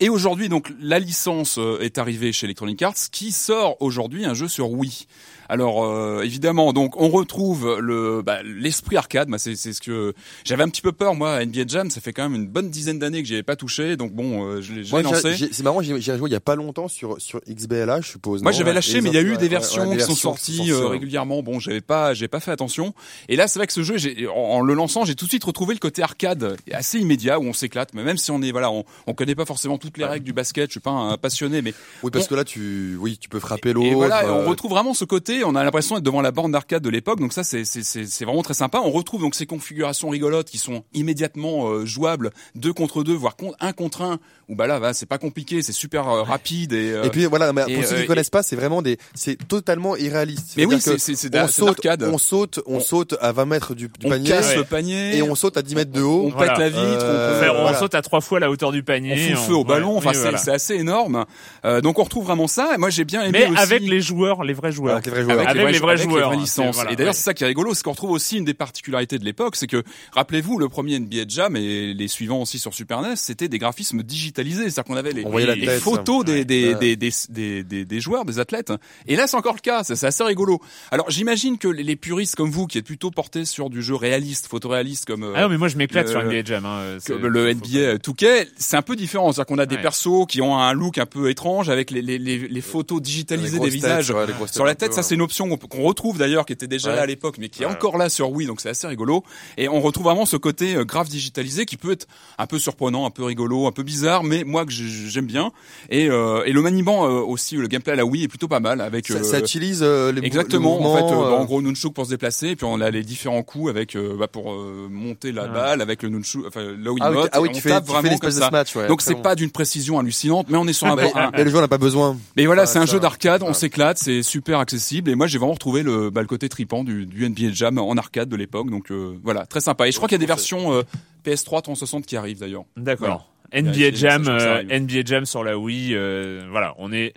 [0.00, 4.48] Et aujourd'hui, donc, la licence est arrivée chez Electronic Arts, qui sort aujourd'hui un jeu
[4.48, 5.06] sur Wii.
[5.48, 9.28] Alors euh, évidemment, donc on retrouve le bah, l'esprit arcade.
[9.28, 10.12] Moi, c'est ce que
[10.44, 11.34] j'avais un petit peu peur moi.
[11.34, 13.56] à NBA Jam, ça fait quand même une bonne dizaine d'années que j'y avais pas
[13.56, 13.96] touché.
[13.96, 15.34] Donc bon, euh, je l'ai j'ai- lancé.
[15.52, 18.42] c'est marrant, j'ai joué il y a pas longtemps sur sur XBLA, je suppose.
[18.42, 20.02] Moi j'avais Ouais, lâché, mais il y a eu ouais, des ouais, versions ouais, des
[20.02, 21.42] qui sont sorties sont euh, régulièrement.
[21.42, 22.94] Bon, j'avais pas, j'ai pas fait attention.
[23.28, 23.96] Et là, c'est vrai que ce jeu,
[24.28, 27.44] en, en le lançant, j'ai tout de suite retrouvé le côté arcade assez immédiat où
[27.44, 27.94] on s'éclate.
[27.94, 30.32] Mais même si on est, voilà, on, on connaît pas forcément toutes les règles du
[30.32, 30.66] basket.
[30.68, 33.38] Je suis pas un passionné, mais Oui, parce On- que là, tu, oui, tu peux
[33.40, 33.86] frapper l'autre.
[33.86, 35.35] et voilà, et on euh, retrouve vraiment ce côté.
[35.44, 37.20] On a l'impression d'être devant la borne d'arcade de l'époque.
[37.20, 38.80] Donc ça, c'est c'est c'est c'est vraiment très sympa.
[38.84, 43.36] On retrouve donc ces configurations rigolotes qui sont immédiatement euh, jouables, deux contre deux, voire
[43.36, 44.18] con- un contre un.
[44.48, 46.92] Où bah là, bah, c'est pas compliqué, c'est super euh, rapide et.
[46.92, 48.96] euh, Et puis voilà, mais et, pour ceux euh, qui connaissent pas, c'est vraiment des,
[49.14, 50.54] c'est totalement irréaliste.
[50.56, 52.04] mais oui, c'est c'est c'est de on saute, l'arcade.
[52.04, 54.56] on saute, on On- saute à 20 mètres du, du On panier casse Ouais.
[54.56, 56.26] le panier et on saute à 10 mètres de haut.
[56.26, 56.52] on Voilà.
[56.52, 57.78] pète la vitre, Euh, on peut Faire- on voilà.
[57.78, 59.16] saute à trois fois la hauteur du on panier.
[59.16, 59.96] fout le feu au ballon.
[59.96, 61.24] Enfin, c'est assez énorme.
[61.64, 62.70] Euh, donc on retrouve vraiment ça.
[62.74, 65.00] Et moi, j'ai bien aimé Mais avec les joueurs, les vrais joueurs.
[65.30, 65.56] Avec les vrais joueurs.
[65.56, 66.66] Avec, Avec les vrais, les vrais avec joueurs, vraies hein, licences.
[66.66, 67.16] c'est- voilà, et d'ailleurs, ouais.
[67.16, 69.66] c'est ça qui est rigolo, c'est qu'on retrouve aussi une des particularités de l'époque, c'est
[69.66, 73.58] que, rappelez-vous, le premier NBA Jam et les suivants aussi sur Super NES, c'était des
[73.58, 74.64] graphismes digitalisés.
[74.70, 76.74] C'est-à-dire qu'on avait les, tête, photos des, des, Ouais.
[76.76, 78.72] des, des, des, des- des joueurs, des athlètes.
[79.06, 79.82] Et là, c'est encore le cas.
[79.84, 80.60] C'est assez rigolo.
[80.90, 84.46] Alors, j'imagine que les puristes comme vous, qui êtes plutôt portés sur du jeu réaliste,
[84.48, 86.64] photoréaliste, comme, euh, Ah non, mais moi je m'éclate le- sur NBA Jam.
[86.66, 86.98] Hein.
[87.08, 89.32] le NBA 2K, c'est un peu différent.
[89.32, 92.18] C'est-à-dire qu'on a des persos qui ont un look un peu étrange avec les, les,
[92.18, 94.12] les, les photos digitalisées des visages
[94.52, 94.92] sur la tête.
[94.92, 96.96] Ça, c'est une option qu'on retrouve d'ailleurs, qui était déjà Ouais.
[96.96, 97.72] là à l'époque, mais qui est Ouais.
[97.72, 99.24] encore là sur Wii, donc c'est assez rigolo.
[99.58, 102.06] Et on retrouve vraiment ce côté euh, grave digitalisé qui peut être
[102.38, 105.50] un peu surprenant, un peu rigolo, un peu bizarre, mais moi que j'ai- j'aime bien.
[105.90, 108.60] Et, euh, et le maniement euh, aussi, le gameplay à la Wii est plutôt pas
[108.60, 109.08] mal avec.
[109.08, 110.78] Ça, euh, ça utilise euh, les Exactement.
[110.78, 112.80] le En fait, euh, bah, euh, en gros, nunchuk pour se déplacer, et puis on
[112.80, 115.48] a les différents coups avec euh, bah, pour euh, monter la Ouais.
[115.50, 117.84] balle avec le nunchuk, enfin low ah oui, emote, ah oui, tu on fais, tape
[117.84, 118.48] tu fais vraiment comme l'espèce de ça.
[118.48, 118.88] smash, ouais.
[118.88, 121.10] Donc c'est pas d'une précision hallucinante, mais on est sur un, bon.
[121.14, 122.16] un- Mais le joueur n'a pas besoin.
[122.36, 125.05] mais voilà, c'est un jeu d'arcade, on s'éclate, c'est super accessible.
[125.08, 127.96] Et moi, j'ai vraiment retrouvé le, bah, le côté tripant du, du NBA Jam en
[127.96, 128.70] arcade de l'époque.
[128.70, 129.88] Donc euh, voilà, très sympa.
[129.88, 130.82] Et je crois qu'il y a des versions euh,
[131.24, 132.64] PS3 360 qui arrivent d'ailleurs.
[132.76, 133.30] D'accord.
[133.54, 134.82] NBA Jam, ça euh, arrive.
[134.82, 137.12] NBA Jam sur la Wii, euh, voilà, on est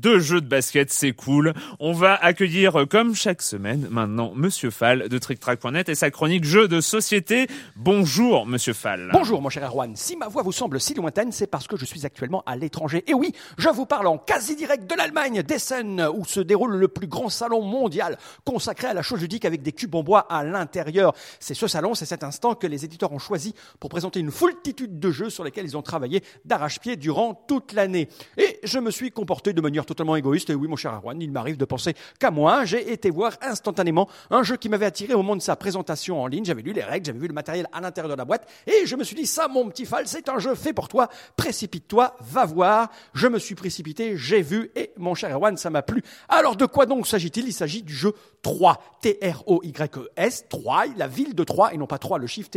[0.00, 1.54] deux jeux de basket, c'est cool.
[1.80, 6.44] On va accueillir, euh, comme chaque semaine, maintenant, Monsieur Fall de TrickTrack.net et sa chronique
[6.44, 7.48] jeux de société.
[7.74, 9.10] Bonjour, Monsieur Fall.
[9.12, 11.84] Bonjour mon cher Erwan, si ma voix vous semble si lointaine, c'est parce que je
[11.84, 13.02] suis actuellement à l'étranger.
[13.08, 16.88] Et oui, je vous parle en quasi direct de l'Allemagne, d'Essen, où se déroule le
[16.88, 20.44] plus grand salon mondial consacré à la chose ludique avec des cubes en bois à
[20.44, 21.12] l'intérieur.
[21.40, 25.00] C'est ce salon, c'est cet instant que les éditeurs ont choisi pour présenter une foultitude
[25.00, 28.08] de jeux sur lesquels ils ont travaillé d'arrache-pied durant toute l'année.
[28.36, 30.50] Et je me suis comporté de manière totalement égoïste.
[30.50, 34.08] Et oui, mon cher Erwan, il m'arrive de penser qu'à moi, j'ai été voir instantanément
[34.30, 36.44] un jeu qui m'avait attiré au moment de sa présentation en ligne.
[36.44, 38.94] J'avais lu les règles, j'avais vu le matériel à l'intérieur de la boîte et je
[38.94, 41.08] me suis dit, ça, mon petit Fall, c'est un jeu fait pour toi.
[41.36, 42.90] Précipite-toi, va voir.
[43.14, 46.02] Je me suis précipité, j'ai vu et mon cher Erwan, ça m'a plu.
[46.28, 47.46] Alors, de quoi donc s'agit-il?
[47.46, 48.12] Il s'agit du jeu
[48.42, 52.50] 3, T-R-O-Y-E-S, Troyes, la ville de Troyes et non pas 3, le chiffre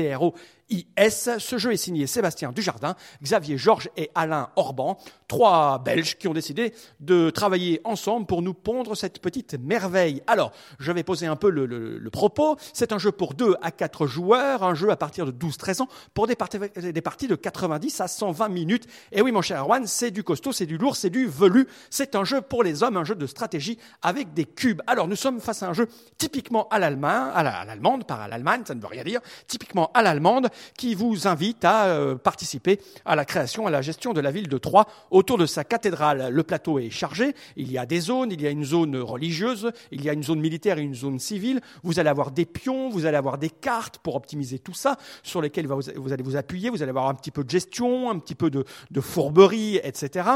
[0.72, 1.30] T-R-O-I-S.
[1.39, 4.97] Ce jeu est signé Sébastien Dujardin, Xavier Georges et Alain Orban,
[5.28, 10.22] trois Belges qui ont décidé de travailler ensemble pour nous pondre cette petite merveille.
[10.28, 12.55] Alors, je vais poser un peu le, le- le propos.
[12.74, 15.88] C'est un jeu pour 2 à 4 joueurs, un jeu à partir de 12-13 ans,
[16.13, 18.88] pour des parties, des parties de 90 à 120 minutes.
[19.11, 21.67] Et oui, mon cher Erwan, c'est du costaud, c'est du lourd, c'est du velu.
[21.89, 24.82] C'est un jeu pour les hommes, un jeu de stratégie avec des cubes.
[24.88, 28.28] Alors, nous sommes face à un jeu typiquement à l'allemand, à la- l'allemande, pas à
[28.28, 32.80] l'Allemagne, ça ne veut rien dire, typiquement à l'allemande, qui vous invite à euh, participer
[33.05, 36.30] à la création, à la gestion de la ville de Troyes autour de sa cathédrale.
[36.32, 39.72] Le plateau est chargé, il y a des zones, il y a une zone religieuse,
[39.91, 41.62] il y a une zone militaire et une zone civile.
[41.84, 45.41] Vous allez avoir des pions, vous allez avoir des cartes pour optimiser tout ça, sur
[45.41, 48.36] lesquelles vous, allez vous appuyer, vous allez avoir un petit peu de gestion, un petit
[48.36, 50.30] peu de, de fourberie, etc.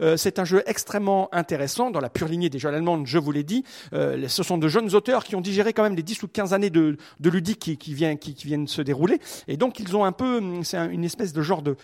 [0.00, 3.32] Euh, c'est un jeu extrêmement intéressant dans la pure lignée des jeux allemands, je vous
[3.32, 3.64] l'ai dit.
[3.92, 6.54] Euh, ce sont de jeunes auteurs qui ont digéré quand même les 10 ou 15
[6.54, 9.20] années de, de ludique qui, qui, vient, qui, qui viennent se dérouler.
[9.48, 11.76] Et donc, ils ont un peu, hum, c'est un- une espèce de genre de-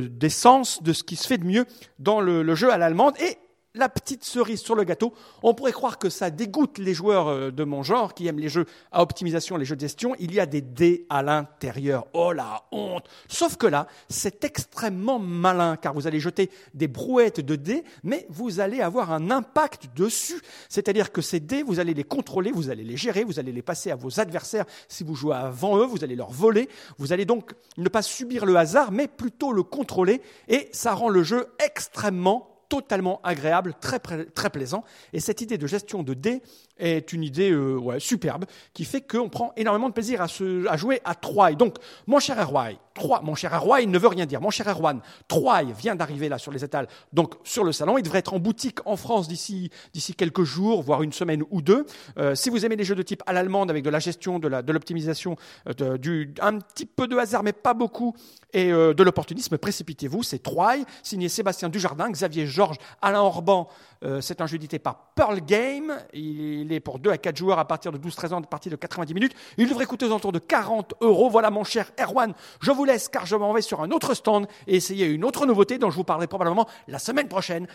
[0.00, 1.66] d'essence de ce qui se fait de mieux
[1.98, 3.14] dans le, le jeu à l'allemande.
[3.20, 3.36] Et
[3.74, 7.50] la petite cerise sur le gâteau, on pourrait croire que ça dégoûte les joueurs euh,
[7.50, 10.14] de mon genre qui aiment les jeux à optimisation, les jeux de gestion.
[10.18, 12.06] Il y a des dés à l'intérieur.
[12.12, 17.40] Oh la honte Sauf que là, c'est extrêmement malin car vous allez jeter des brouettes
[17.40, 20.42] de dés, mais vous allez avoir un impact dessus.
[20.68, 23.62] C'est-à-dire que ces dés, vous allez les contrôler, vous allez les gérer, vous allez les
[23.62, 26.68] passer à vos adversaires si vous jouez avant eux, vous allez leur voler.
[26.98, 30.20] Vous allez donc ne pas subir le hasard, mais plutôt le contrôler.
[30.48, 34.82] Et ça rend le jeu extrêmement totalement agréable, très, très plaisant.
[35.12, 36.40] Et cette idée de gestion de dés
[36.78, 41.00] est une idée euh, ouais, superbe qui fait qu'on prend énormément de plaisir à, jouer
[41.04, 41.52] à Troyes.
[41.52, 44.40] Donc, mon cher Erwan, Troyes, mon cher Erwan, il ne veut rien dire.
[44.40, 47.98] Mon cher Erwan, Troyes vient d'arriver là sur les étals, donc sur le salon.
[47.98, 49.70] Il devrait être en boutique en France d'ici
[50.16, 51.86] quelques jours, voire une semaine ou deux.
[52.18, 54.72] Euh, si vous aimez les jeux de type à l'allemande avec de la gestion, de
[54.72, 55.36] l'optimisation,
[55.80, 58.14] euh, du un petit peu de hasard, mais pas beaucoup,
[58.54, 60.22] et de l'opportunisme, précipitez-vous.
[60.22, 63.68] C'est Troyes, signé Sébastien Dujardin, Xavier Georges, Alain Orban.
[64.02, 65.96] Euh, c'est un jeu édité par Pearl Game.
[66.12, 68.76] Il est pour 2 à 4 joueurs à partir de 12-13 ans, de partie de
[68.76, 69.34] 90 minutes.
[69.58, 71.30] Il devrait coûter aux alentours de 40 euros.
[71.30, 72.34] Voilà, mon cher Erwan.
[72.60, 75.46] Je vous laisse car je m'en vais sur un autre stand et essayer une autre
[75.46, 77.66] nouveauté dont je vous parlerai probablement la semaine prochaine.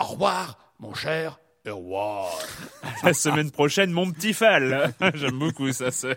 [0.00, 2.26] Au revoir, mon cher Erwan.
[3.04, 4.92] La semaine prochaine, mon petit Fall.
[5.14, 6.16] J'aime beaucoup ça, c'est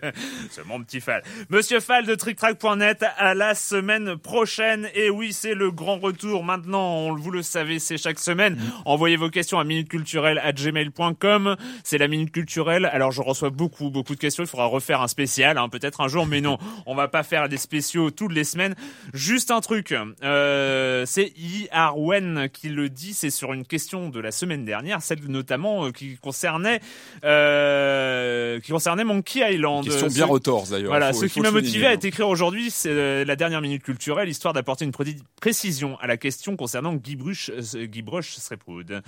[0.66, 1.22] mon petit Fall.
[1.50, 4.90] Monsieur Fall de TrickTrack.net, à la semaine prochaine.
[4.96, 6.96] Et oui, c'est le grand retour maintenant.
[6.96, 8.58] On, vous le savez, c'est chaque semaine.
[8.86, 11.58] Envoyez vos questions à minuteculturelle@gmail.com.
[11.84, 12.90] C'est la minute culturelle.
[12.92, 14.44] Alors, je reçois beaucoup, beaucoup de questions.
[14.44, 17.50] Il faudra refaire un spécial, hein, peut-être un jour, mais non, on va pas faire
[17.50, 18.74] des spéciaux toutes les semaines.
[19.14, 19.94] Juste un truc.
[20.24, 21.68] Euh, c'est I.
[21.72, 23.14] Arwen qui le dit.
[23.14, 26.80] C'est sur une question de la semaine dernière, celle de notamment euh, qui concernait
[27.24, 29.84] euh, qui concernait Monkey Island.
[29.86, 30.90] Question Ce- bien retors d'ailleurs.
[30.90, 31.98] Voilà, Faut- ce qui m'a motivé à hein.
[31.98, 36.18] t'écrire aujourd'hui, c'est euh, la dernière minute culturelle, histoire d'apporter une pré- précision à la
[36.18, 39.02] question concernant Guy Bruch, euh, Guy Threepwood.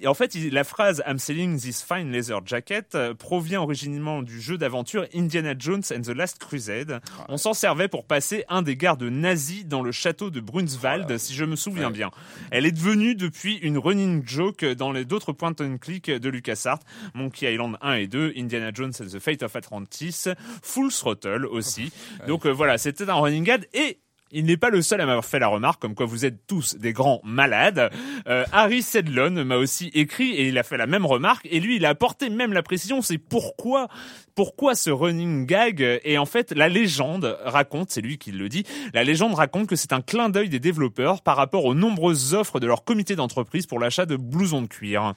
[0.00, 4.40] Et en fait, la phrase I'm selling this fine leather jacket euh, provient originellement du
[4.40, 7.00] jeu d'aventure Indiana Jones and the Last Crusade.
[7.28, 11.34] On s'en servait pour passer un des gardes nazis dans le château de Brunswald, si
[11.34, 12.10] je me souviens bien.
[12.50, 16.82] Elle est devenue depuis une running joke dans les d'autres point and click de LucasArts,
[17.14, 20.28] Monkey Island 1 et 2, Indiana Jones and the Fate of Atlantis,
[20.62, 21.92] Full Throttle aussi.
[22.26, 24.00] Donc euh, voilà, c'était un running gag et
[24.30, 26.76] il n'est pas le seul à m'avoir fait la remarque, comme quoi vous êtes tous
[26.76, 27.90] des grands malades.
[28.26, 31.46] Euh, Harry Sedlon m'a aussi écrit et il a fait la même remarque.
[31.50, 33.88] Et lui, il a apporté même la précision, c'est pourquoi,
[34.34, 36.00] pourquoi ce running gag.
[36.04, 38.64] Et en fait, la légende raconte, c'est lui qui le dit,
[38.94, 42.60] la légende raconte que c'est un clin d'œil des développeurs par rapport aux nombreuses offres
[42.60, 45.14] de leur comité d'entreprise pour l'achat de blousons de cuir.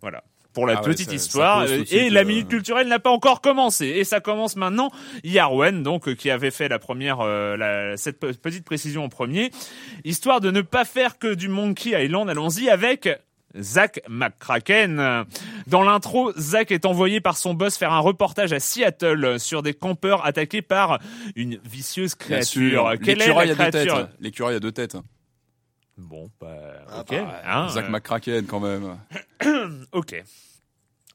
[0.00, 0.22] Voilà.
[0.54, 1.64] Pour la Ah petite ça histoire.
[1.66, 3.86] de et suite, la euh, minute culturelle n'a pas encore commencé.
[3.86, 4.90] Et ça commence maintenant.
[5.24, 9.08] Yarwen, donc, euh, qui avait fait la première, euh, la- cette pe- petite précision en
[9.08, 9.50] premier.
[10.04, 13.08] Histoire de ne pas faire que du Monkey Island, allons-y avec
[13.58, 15.24] Zach McCracken.
[15.66, 19.74] Dans l'intro, Zach est envoyé par son boss faire un reportage à Seattle sur des
[19.74, 20.98] campeurs attaqués par
[21.36, 22.88] une vicieuse Bien créature.
[22.90, 22.94] sûr.
[23.02, 23.86] Quelle est L'écureuil la a deux têtes.
[23.88, 24.96] créature L'écureuil a deux têtes.
[25.96, 26.48] Bon, bah,
[26.90, 27.10] Ah, ok.
[27.10, 28.96] bah, hein, Zach euh, McCracken quand même.
[29.94, 30.22] Ok.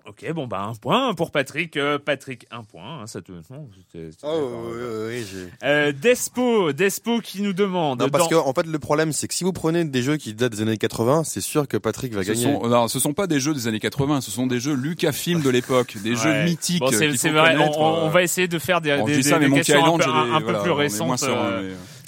[0.05, 1.77] Ok, bon bah un point pour Patrick.
[1.77, 3.01] Euh, Patrick, un point.
[3.01, 3.31] hein, ça te...
[3.31, 5.09] non, c'était Oh, oui, euh.
[5.11, 7.99] oui, oui, Euh, Despo, Despo qui nous demande.
[7.99, 10.17] Non, parce dans- que en fait le problème c'est que si vous prenez des jeux
[10.17, 12.41] qui datent des années 80, c'est sûr que Patrick va Ce gagner.
[12.43, 15.41] sont, non, ce sont pas des jeux des années 80, ce sont des jeux Lucasfilm
[15.41, 16.79] de l'époque, des jeux mythiques.
[16.79, 17.55] Bon, c'est vrai.
[17.77, 20.11] On, euh, va essayer de faire des, bon, des, ça, questions un Island, peu, j'ai
[20.11, 21.19] des- un peu voilà, plus on est récentes.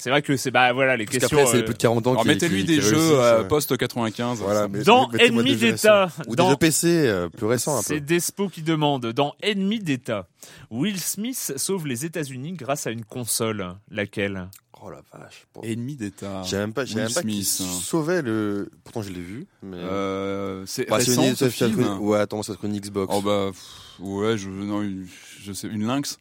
[0.02, 1.36] C'est vrai que c'est bah voilà les Parce questions.
[1.38, 2.96] qu'après c'est euh, les plus de 40 ans Alors qui mettez-lui qui- des qui jeux
[3.20, 4.40] euh, post 95.
[4.40, 8.00] Voilà, mais Dans Ennemi d'État, ou dans- des jeux PC euh, plus récents C'est.
[8.00, 10.26] Despo qui demande dans Ennemi d'État.
[10.72, 13.76] Will Smith sauve les États-Unis grâce à une console.
[13.92, 14.48] Laquelle?
[14.84, 15.46] Oh la vache.
[15.54, 15.60] Bon.
[15.62, 16.42] Ennemi d'État.
[16.44, 17.80] J'ai même pas, j'ai Will même pas hein.
[17.80, 18.68] sauvait le.
[18.82, 19.46] Pourtant je l'ai vu.
[19.62, 19.76] Mais...
[19.76, 22.00] Euh, c'est Bah, c'est récent une, ce film.
[22.00, 23.14] Ouais, attends, ça serait une Xbox.
[23.16, 25.06] Oh bah pff, ouais, je non, une-
[25.44, 26.18] je sais une lynx.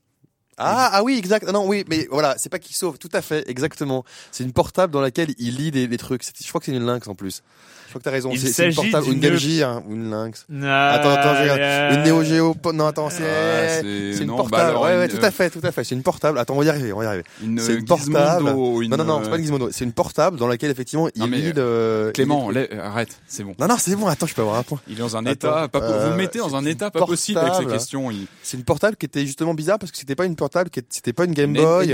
[0.63, 1.47] Ah, ah oui, exact.
[1.51, 2.97] Non, oui, mais voilà, c'est pas qu'il sauve.
[2.97, 4.03] Tout à fait, exactement.
[4.31, 6.23] C'est une portable dans laquelle il lit des, des trucs.
[6.23, 7.43] Je crois que c'est une lynx en plus.
[7.91, 8.31] Je crois que t'as raison.
[8.37, 10.45] C'est une portable, ou une Game Gear, ou une lynx.
[10.49, 11.59] Non, Attends, attends, je regarde.
[11.59, 12.55] euh, Une Neo Geo.
[12.73, 14.69] Non, attends, c'est Ah, c'est une non, bah portable.
[14.69, 15.83] alors, ouais, ouais, une, tout à fait, tout à fait.
[15.83, 16.39] C'est une portable.
[16.39, 17.23] Attends, on va y arriver, on va y arriver.
[17.39, 18.47] C'est une euh, portable.
[18.81, 19.69] Une, Non, non, non, c'est pas euh, une Gizmodo.
[19.71, 22.11] C'est une portable dans laquelle effectivement il Non, lit de.
[22.13, 23.55] Clément, il- arrête, c'est bon.
[23.59, 24.07] Non, non, c'est bon.
[24.07, 24.79] Attends, je peux avoir un point.
[24.87, 27.39] Il est dans un état, pas, vous euh, le mettez dans un état pas possible
[27.39, 27.73] avec ces portable.
[27.77, 28.09] questions.
[28.43, 31.25] C'est une portable qui était justement bizarre parce que c'était pas une portable, c'était pas
[31.25, 31.93] une Game Boy.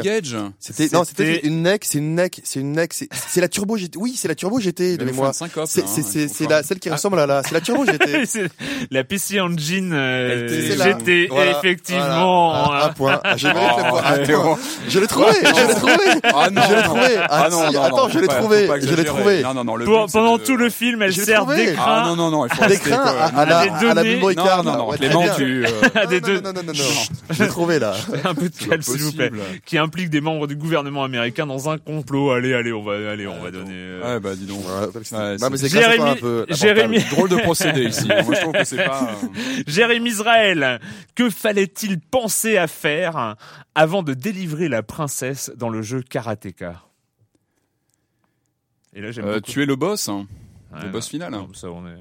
[0.59, 3.97] C'était non, C'était- une NEC, c'est une NEC, c'est une NEC, c'est la Turbo GT.
[3.97, 5.33] Oui, c'est la Turbo GT de mémoire.
[5.65, 8.25] C'est c'est hein, c'est la celle qui ressemble à la c'est la Turbo GT.
[8.27, 8.49] C'est
[8.91, 12.65] la PC Engine euh, GT, voilà, effectivement.
[12.65, 12.83] voilà.
[12.85, 13.19] Un, un point.
[13.23, 14.01] Ah, Je mérite le point.
[14.03, 14.55] Ah, ouais.
[14.89, 15.93] je l'ai trouvé, je l'ai trouvé.
[16.23, 16.83] Ah non, Je l'ai non.
[16.83, 17.17] trouvé.
[17.17, 19.43] Ah, Ah non, si, non, attends, je l'ai trouvé, je l'ai trouvé.
[19.43, 22.47] Non, pendant tout le film, elle sert d'écran Ah non, non, non,
[22.79, 23.07] quoi.
[23.07, 25.65] à, la Boy Non, non, Clément, tu.
[25.65, 26.73] euh, Ah, des Non, deux- non, non, non,
[27.43, 27.93] l'ai trouvé là.
[28.25, 29.31] un peu de calme, s'il vous plaît.
[29.65, 32.31] Qui implique des membres du gouvernement américain dans un complot.
[32.31, 33.71] Allez, allez, on va, allez, on va donner.
[33.73, 34.59] euh, Ouais, bah dis donc.
[34.59, 36.45] Ouais, mais c'est- Jérémy- un peu.
[36.47, 37.15] la Jérémy- portable.
[37.15, 38.07] Drôle de procédé ici.
[38.07, 39.09] Moi, je trouve que c'est pas.
[39.23, 39.27] euh,
[39.67, 40.79] Jérémy Israël,
[41.15, 43.35] que fallait-il penser à faire
[43.75, 46.81] avant de délivrer la princesse dans le jeu Karateka
[48.93, 49.51] Et là, j'aime euh, beaucoup.
[49.51, 50.27] tuer le boss, hein,
[50.73, 51.31] Ouais, le boss non, final.
[51.31, 51.93] non, ça, on est-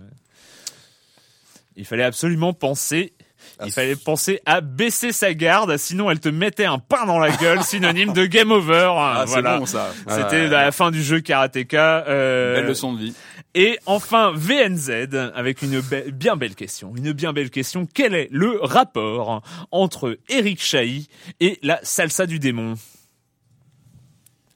[1.77, 3.13] Il fallait absolument penser.
[3.59, 7.19] Ah, Il fallait penser à baisser sa garde, sinon elle te mettait un pain dans
[7.19, 8.91] la gueule, synonyme de game over.
[8.97, 9.59] Ah, c'est voilà.
[9.59, 9.93] bon ça.
[10.09, 12.07] C'était à la fin du jeu Karateka.
[12.09, 13.15] euh, Belle leçon de vie.
[13.59, 14.91] Et enfin, VNZ,
[15.35, 16.95] avec une be- bien belle question.
[16.95, 17.87] Une bien belle question.
[17.93, 21.09] Quel est le rapport entre Eric Chahi
[21.41, 22.75] et la salsa du démon?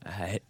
[0.05, 0.43] Ouais,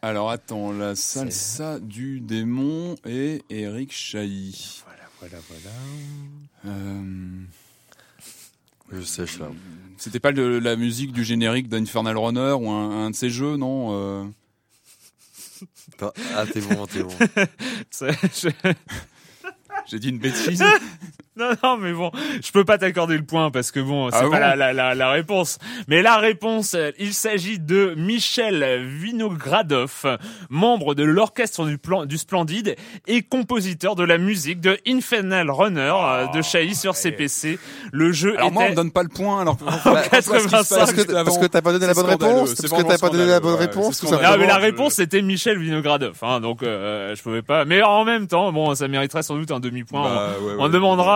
[0.00, 4.82] Alors attends, la salsa du démon et Eric Chahi.
[4.86, 5.76] Voilà, voilà, voilà.
[6.76, 7.42] Euh,
[8.92, 9.48] Je sèche là.
[9.96, 13.56] C'était pas le- la musique du générique d'Infernal Runner ou un, un de ces jeux,
[13.56, 14.24] non euh,
[16.34, 17.10] Ah t'es bon, t'es bon.
[19.86, 20.62] J'ai dit une bêtise.
[21.44, 22.12] Non, non, mais bon,
[22.44, 24.72] je peux pas t'accorder le point parce que bon, c'est Ah pas bon la, la,
[24.72, 25.58] la, la réponse.
[25.88, 30.18] Mais la réponse, euh, il s'agit de Michel Vinogradov,
[30.48, 32.76] membre de l'orchestre du, plan, du Splendide
[33.08, 37.58] et compositeur de la musique de Infernal Runner euh, de Chahi sur CPC.
[37.92, 38.70] Le jeu Alors moi, on était...
[38.72, 39.64] me donne pas le point, alors que...
[40.10, 42.88] 85, Parce que, parce que t'as pas donné la C'est bonne réponse c'est Parce que
[42.88, 44.14] t'as pas donné la bonne ouais, réponse, c'est.
[44.22, 47.64] Ah, mais la réponse c'était Michel Vinogradov, hein, donc euh, je pouvais pas.
[47.64, 50.02] Mais en même temps, bon, ça mériterait sans doute un demi-point.
[50.02, 50.68] Bah, on, ouais, on ouais,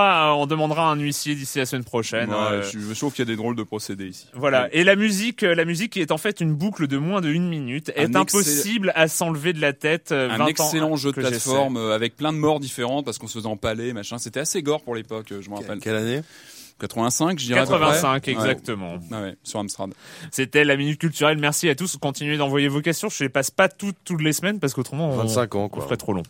[0.08, 2.30] demandera, on demandera un huissier d'ici la semaine prochaine.
[2.30, 4.26] Ouais, euh, je, trouve qu'il y a des drôles de procédés ici.
[4.34, 4.68] Voilà.
[4.72, 7.28] Et la musique, euh, la musique qui est en fait une boucle de moins de
[7.28, 10.12] une minute est Un impossible à s'enlever de la tête.
[10.12, 13.18] euh, 20 Un ans excellent jeu de plateforme euh, avec plein de morts différentes parce
[13.18, 14.18] qu'on se faisait empaler, machin.
[14.18, 15.78] C'était assez gore pour l'époque, euh, je me rappelle.
[15.80, 16.22] Quelle année?
[16.80, 17.60] 85, je dirais.
[17.60, 17.80] à peu près.
[17.80, 18.32] 85 Ouais.
[18.32, 18.98] exactement.
[19.10, 19.90] Ah ouais, sur Amstrad.
[20.30, 21.36] C'était la minute culturelle.
[21.38, 21.96] Merci à tous.
[21.96, 23.08] Continuez d'envoyer vos questions.
[23.08, 25.96] Je les passe pas toutes toutes les semaines parce qu'autrement on, 25 ans, on ferait
[25.96, 26.22] trop long.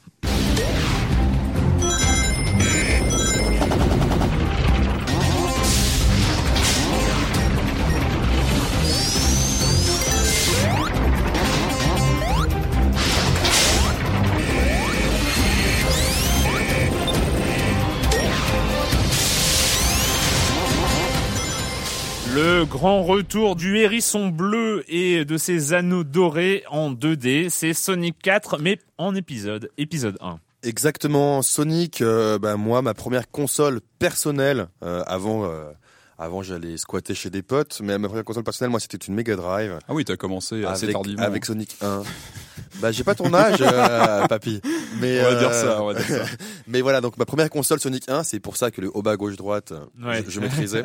[22.40, 28.16] Le grand retour du hérisson bleu et de ses anneaux dorés en 2D, c'est Sonic
[28.22, 30.38] 4 mais en épisode, épisode 1.
[30.62, 35.72] Exactement, Sonic, euh, bah, moi, ma première console personnelle, euh, avant, euh,
[36.18, 39.36] avant j'allais squatter chez des potes, mais ma première console personnelle, moi, c'était une Mega
[39.36, 39.78] Drive.
[39.88, 41.22] Ah oui, t'as commencé assez avec, tardivement.
[41.22, 42.02] avec Sonic 1.
[42.80, 44.60] bah, j'ai pas ton âge, euh, papy.
[45.00, 46.24] Mais, on va dire euh, ça, on va dire ça.
[46.66, 49.16] Mais voilà, donc ma première console Sonic 1, c'est pour ça que le haut bas
[49.16, 50.22] gauche droite, euh, Ouais.
[50.26, 50.82] je, je maîtrisais.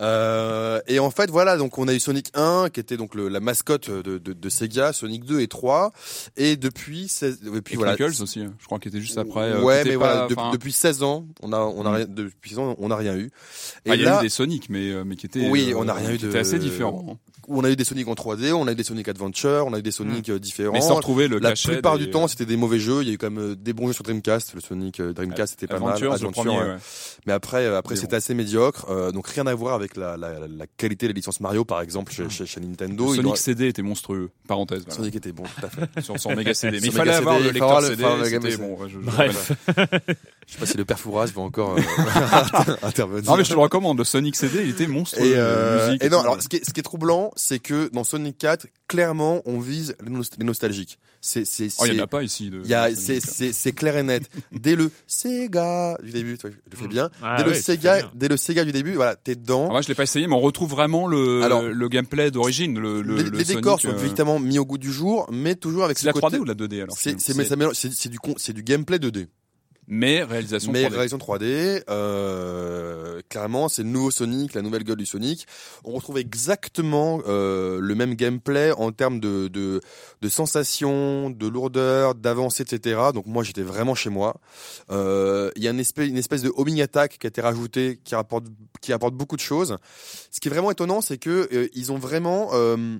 [0.00, 3.28] euh, et en fait, voilà, donc on a eu Sonic 1 qui était donc le-
[3.28, 5.92] la mascotte de, de, de Sega, Sonic 2 et 3,
[6.36, 7.96] et depuis, 16 et puis Et voilà.
[7.96, 8.52] Knuckles aussi, hein.
[8.58, 9.40] je crois qu'il était juste après.
[9.52, 11.94] euh, ouais, mais pas- voilà, de- depuis 16 ans, on a, on a Mm.
[11.94, 13.30] rien, depuis 16 ans, on a rien eu.
[13.84, 15.48] Et ah, il y a eu des Sonic, mais, euh, mais qui étaient.
[15.48, 17.06] Oui, euh, on n'a rien eu de- assez différents.
[17.10, 17.16] hein.
[17.48, 19.78] on a eu des Sonic en 3D, on a eu des Sonic Adventure, on a
[19.78, 20.72] eu des Sonic euh, différents.
[20.72, 20.74] Mm.
[20.74, 23.02] Mais sans retrouver le La cachet plupart des- du temps, c'était des mauvais jeux.
[23.02, 24.54] Il y a eu quand même des bons jeux sur Dreamcast.
[24.54, 25.94] Le Sonic Dreamcast, c'était pas mal.
[25.94, 26.76] Adventure, premier, ouais.
[27.26, 28.86] Mais après, après c'était assez médiocre.
[28.90, 32.12] Euh, donc rien à voir avec la, la, la qualité des licences Mario, par exemple,
[32.12, 33.04] chez, chez, chez Nintendo.
[33.04, 34.30] Le Sonic doit- CD était monstrueux.
[34.48, 34.82] Parenthèse.
[34.84, 34.96] voilà.
[34.96, 36.00] Sonic était bon, tout à fait.
[36.02, 36.78] Sur son méga CD.
[36.80, 38.04] Mais il fallait avoir le lecteur CD.
[39.02, 39.52] Bref.
[40.46, 41.80] Je sais pas si le père Fouras va encore euh,
[42.82, 43.24] intervenir.
[43.30, 43.98] Non mais je te le recommande.
[43.98, 45.26] Le Sonic CD, il était monstrueux.
[45.26, 47.90] Et, euh, musique et non, alors ce qui est, ce qui est troublant, c'est que
[47.92, 50.98] dans Sonic 4, clairement, on vise les, nos- les nostalgiques.
[51.20, 52.50] C'est, c'est, Oh, il y c'est- en a pas ici.
[52.50, 53.24] De, il y a, de c'est, Sonic.
[53.24, 54.22] c'est, c'est clair et net.
[54.52, 57.10] Dès le Sega du début, tu vois, je le fais bien.
[57.22, 58.10] Ah dès le ouais, tu Sega, bien.
[58.14, 59.62] dès le Sega du début, voilà, t'es dedans.
[59.62, 62.78] Alors moi, je l'ai pas essayé, mais on retrouve vraiment le, Alors, le gameplay d'origine.
[62.78, 65.56] Le, le, les le les décors sont euh, évidemment mis au goût du jour, mais
[65.56, 66.36] toujours avec C'est ce la côté.
[66.36, 68.34] 3D ou la 2D alors c'est, finalement c'est, mais ça mélange- c'est, c'est du, con-
[68.36, 69.26] c'est du gameplay 2D.
[69.88, 70.88] Mais réalisation Mais 3D.
[70.88, 75.46] réalisation 3D, euh, clairement, c'est le nouveau Sonic, la nouvelle gueule du Sonic.
[75.84, 79.80] On retrouve exactement euh, le même gameplay en termes de, de,
[80.20, 83.00] de sensations, de lourdeur, d'avancée, etc.
[83.14, 84.40] Donc moi, j'étais vraiment chez moi.
[84.90, 88.00] Euh, Il y a une espèce, une espèce de homing attack qui a été rajoutée,
[88.02, 88.46] qui rapporte,
[88.80, 89.76] qui apporte beaucoup de choses.
[90.30, 92.98] Ce qui est vraiment étonnant, c'est que euh, ils ont vraiment euh,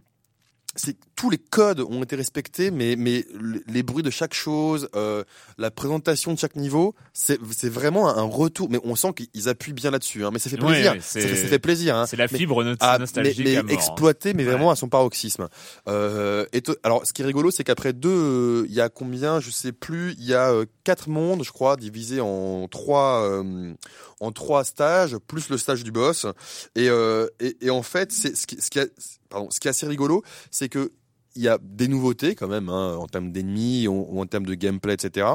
[0.77, 4.89] c'est tous les codes ont été respectés, mais mais le- les bruits de chaque chose,
[4.95, 5.25] euh,
[5.57, 8.69] la présentation de chaque niveau, c'est c'est vraiment un retour.
[8.71, 10.25] Mais on sent qu'ils appuient bien là-dessus.
[10.27, 10.93] Hein, mais ça fait plaisir.
[10.93, 11.97] ouais, c'est- ça, fait- ça fait plaisir.
[11.97, 12.07] Hein.
[12.07, 13.71] C'est la Mais- fibre ah, mais, nostalgique mais à mort.
[13.73, 13.75] hein.
[13.75, 14.51] exploité, mais Ouais.
[14.51, 15.49] vraiment à son paroxysme.
[15.89, 19.41] Euh, et alors, ce qui est rigolo, c'est qu'après deux, euh, il y a combien,
[19.41, 23.73] je sais plus, il y a euh, quatre mondes, je crois, divisés en trois, euh,
[24.21, 26.27] en trois stages, plus le stage du boss.
[26.75, 28.93] Et, euh, et, et en fait, c'est ce qui, ce qui, est-
[29.31, 30.93] pardon, ce qui est assez rigolo, c'est que
[31.37, 34.55] il y a des nouveautés quand même hein, en termes d'ennemis ou, en termes de
[34.55, 35.27] gameplay, etc.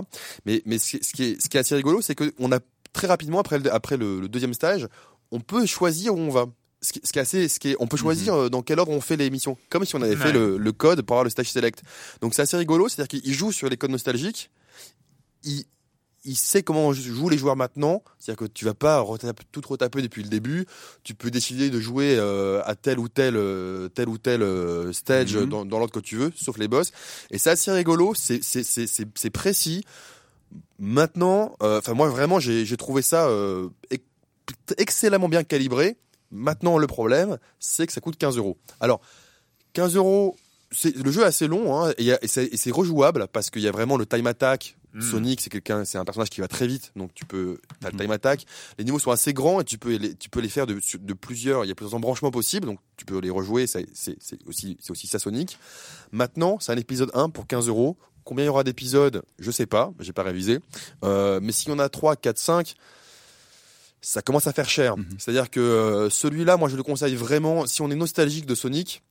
[0.46, 2.60] Mais, mais ce, qui, est, ce qui est assez rigolo, c'est que on a
[2.94, 4.88] très rapidement après le, après le, le deuxième stage,
[5.32, 6.46] on peut choisir où on va.
[6.84, 8.80] Ce qui, ce qui est assez, ce qui est, on peut choisir euh, dans quel
[8.80, 11.24] ordre on fait les missions, comme si on avait fait le, le code pour avoir
[11.24, 11.84] le stage select.
[12.22, 14.50] Donc c'est assez rigolo, c'est-à-dire qu'il joue sur les codes nostalgiques.
[15.44, 15.66] Il,
[16.24, 20.02] il sait comment jouent les joueurs maintenant, c'est-à-dire que tu vas pas retaper- tout retaper
[20.04, 20.68] depuis le début.
[21.04, 24.94] Tu peux décider de jouer euh, à tel ou tel, euh, tel ou tel euh,
[24.94, 25.46] stage Mhm.
[25.50, 26.92] dans, dans l'ordre que tu veux, sauf les boss.
[27.32, 29.84] Et c'est assez rigolo, c'est précis.
[30.80, 33.30] Maintenant, enfin moi vraiment j'ai trouvé ça
[33.90, 34.04] ex-
[34.78, 35.98] excellemment bien calibré.
[36.32, 38.58] Maintenant le problème c'est que ça coûte 15 euros.
[38.80, 39.02] Alors
[39.74, 40.36] 15 euros,
[40.72, 43.98] c'est le jeu est assez long hein, et c'est rejouable parce qu'il y a vraiment
[43.98, 44.76] le time attack.
[44.94, 45.02] Mm.
[45.02, 47.94] Sonic, c'est quelqu'un, c'est un personnage qui va très vite, donc tu peux, t'as le
[47.96, 48.02] Mhm.
[48.02, 48.46] time attack.
[48.78, 51.14] Les niveaux sont assez grands et tu peux les, tu peux les faire de, de
[51.14, 53.68] plusieurs, il y a plusieurs embranchements possibles, donc tu peux les rejouer.
[53.68, 54.18] C'est c'est
[54.48, 55.58] aussi, c'est aussi ça Sonic.
[56.12, 57.98] Maintenant, c'est un épisode 1 pour 15 euros.
[58.24, 59.24] Combien il y aura d'épisodes?
[59.40, 60.60] Je sais pas, j'ai pas révisé.
[61.04, 62.76] Euh, mais s'il y en a 3, 4, 5,
[64.02, 64.98] ça commence à faire cher.
[64.98, 65.06] Mhm.
[65.18, 69.04] C'est-à-dire que euh, celui-là, moi je le conseille vraiment, si on est nostalgique de Sonic,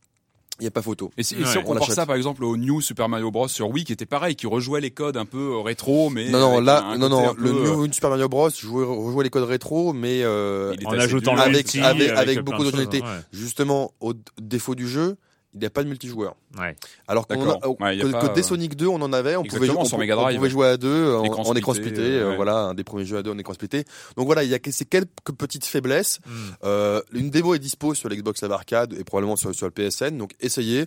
[0.60, 1.10] il n'y a pas photo.
[1.16, 3.48] Et si, et si on on compare ça par exemple au New Super Mario Bros.
[3.48, 6.38] sur Wii qui était pareil, qui rejouait les codes un peu euh, rétro, mais Non,
[6.40, 9.44] non, avec là, un non, non, le New Super Mario Bros, jouait, rejouait les codes
[9.44, 13.08] rétro, mais euh, En ajoutant Avec- avec- avec plein beaucoup choses, ouais.
[13.32, 15.16] justement, au défaut du jeu,
[15.54, 16.36] il n'y a pas de multijoueur.
[16.58, 16.76] Ouais.
[17.08, 19.68] Alors a, Ouais, que, pas, que dès euh, Sonic 2, on en avait, on pouvait,
[19.70, 22.36] on, pouvait jouer à deux en, Écran en écran splitté, euh, ouais.
[22.36, 23.84] voilà, un des premiers jeux à deux en écran splitté.
[24.16, 26.20] Donc voilà, il y a ces quelques petites faiblesses.
[26.24, 26.30] Mm.
[26.64, 30.16] Euh, une démo est dispo sur l'Xbox Live Arcade et probablement sur, sur le PSN,
[30.16, 30.86] donc essayez.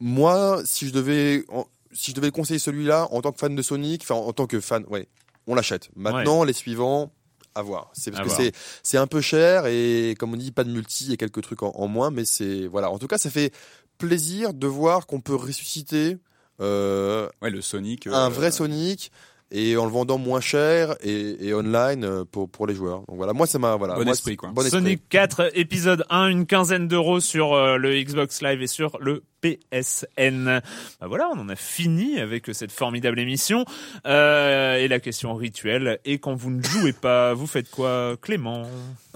[0.00, 3.62] Moi, si je devais, en- si je devais conseiller celui-là en tant que fan de
[3.62, 5.08] Sonic, enfin en tant que fan, ouais,
[5.46, 5.90] on l'achète.
[5.94, 7.12] Maintenant, les suivants,
[7.54, 7.90] à voir.
[7.92, 10.70] C'est parce À que c'est c'est un peu cher et comme on dit, pas de
[10.70, 12.90] multi et quelques trucs en, en moins, mais c'est voilà.
[12.90, 13.52] En tout cas, ça fait
[13.98, 16.16] plaisir de voir qu'on peut ressusciter
[16.60, 18.06] euh, Ouais, le Sonic.
[18.06, 19.10] euh, un vrai Sonic
[19.52, 23.00] et en le vendant moins cher et, et online euh, pour pour les joueurs.
[23.08, 23.94] Donc voilà, moi ça m'a voilà.
[23.96, 24.50] Bon moi, esprit, quoi.
[24.50, 24.78] Bon esprit.
[24.78, 29.24] Sonic 4, épisode 1, une quinzaine d'euros sur euh, le Xbox Live et sur le
[29.40, 30.60] PSN.
[31.00, 33.64] Bah voilà, on en a fini avec cette formidable émission.
[34.06, 38.66] Euh, et la question rituelle, et quand vous ne jouez pas, vous faites quoi, Clément?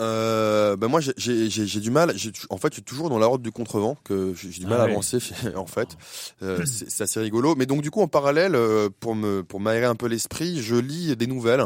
[0.00, 2.14] Euh, ben moi j'ai- du mal.
[2.50, 4.82] En fait, je suis toujours dans la horde du contrevent que j'ai du mal Ah
[4.84, 5.18] à avancer.
[5.56, 5.88] En fait,
[6.42, 7.54] Euh, c'est c'est assez rigolo.
[7.56, 10.74] Mais donc du coup, en parallèle, euh, pour me pour m'aérer un peu l'esprit, je
[10.76, 11.64] lis des nouvelles.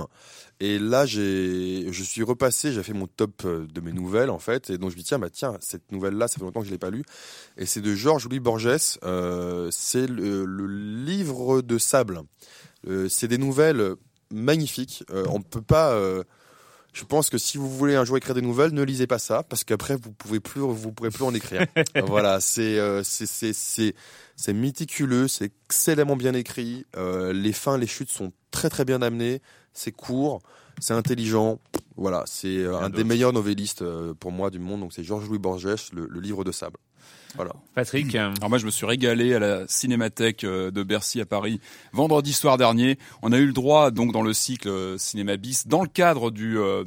[0.60, 4.70] Et là, je suis repassé, j'ai fait mon top euh, de mes nouvelles en fait,
[4.70, 6.72] et donc je me dis tiens, bah tiens, cette nouvelle-là, ça fait longtemps que je
[6.72, 7.04] l'ai pas lue,
[7.56, 8.98] et c'est de Georges Louis Borges.
[9.04, 12.22] Euh, c'est le, le livre de sable.
[12.88, 13.94] Euh, c'est des nouvelles
[14.32, 15.04] magnifiques.
[15.10, 15.96] Euh, on peut pas.
[16.92, 19.44] je pense que si vous voulez un jour écrire des nouvelles, ne lisez pas ça
[19.44, 21.66] parce qu'après vous pouvez plus, vous pourrez plus en écrire.
[22.06, 26.84] voilà, c'est c'est c'est méticuleux, c'est excellemment bien écrit.
[26.96, 29.40] Les fins, les chutes sont très très bien amenées.
[29.78, 30.40] C'est court,
[30.80, 31.58] c'est intelligent.
[31.96, 34.80] Voilà, c'est euh, un des meilleurs novellistes euh, pour moi du monde.
[34.80, 36.76] Donc c'est Georges Louis Borges, le, le livre de sable.
[37.36, 37.52] Voilà.
[37.74, 41.60] Patrick euh, Alors moi, je me suis régalé à la Cinémathèque de Bercy à Paris
[41.92, 42.98] vendredi soir dernier.
[43.22, 46.58] On a eu le droit, donc dans le cycle Cinéma Bis, dans le cadre du
[46.58, 46.84] euh,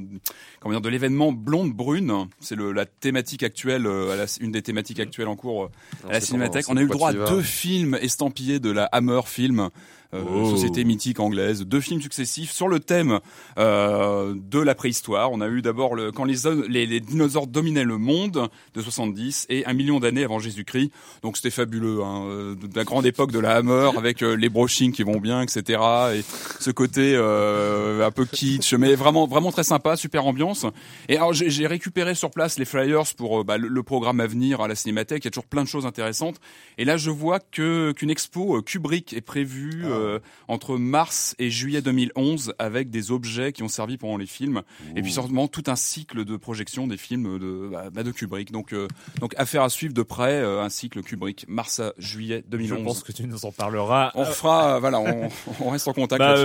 [0.60, 2.28] comment dire de l'événement Blonde Brune.
[2.39, 6.14] C'est la thématique actuelle, euh, à la- une des thématiques actuelles en cours euh, à
[6.14, 6.66] la Cinémathèque.
[6.70, 9.70] On a eu le droit à deux films estampillés de la Hammer Film.
[10.14, 10.49] Euh, Oh.
[10.49, 13.20] société mythique anglaise, deux films successifs sur le thème
[13.57, 15.32] euh, de la préhistoire.
[15.32, 16.36] On a eu d'abord le, quand les,
[16.70, 20.91] les, les dinosaures dominaient le monde de 70 et un million d'années avant Jésus-Christ.
[21.24, 24.91] Donc c'était fabuleux, hein, euh, de la grande époque de la Hammer avec les brochings
[24.91, 25.82] qui vont bien, etc.
[26.16, 26.24] Et
[26.59, 30.66] ce côté euh, un peu kitsch, mais vraiment vraiment très sympa, super ambiance.
[31.09, 34.28] Et alors j'ai j'ai récupéré sur place les flyers pour bah, le, le programme à
[34.28, 35.24] venir à la Cinémathèque.
[35.24, 36.39] Il y a toujours plein de choses intéressantes.
[36.78, 41.82] Et là je vois que qu'une expo Kubrick est prévue euh, entre mars et juillet
[41.82, 44.62] 2011 avec des objets qui ont servi pendant les films.
[44.95, 48.52] Et puis sûrement tout un cycle de projection des films de bah, bah, de Kubrick.
[48.52, 48.88] Donc euh,
[49.20, 52.84] donc affaire à suivre de près euh, un cycle Kubrick mars à juillet je 2011.
[52.84, 54.12] pense que tu nous en parleras.
[54.16, 55.30] On fera, voilà, on,
[55.62, 56.20] on reste en contact.
[56.20, 56.36] Bah,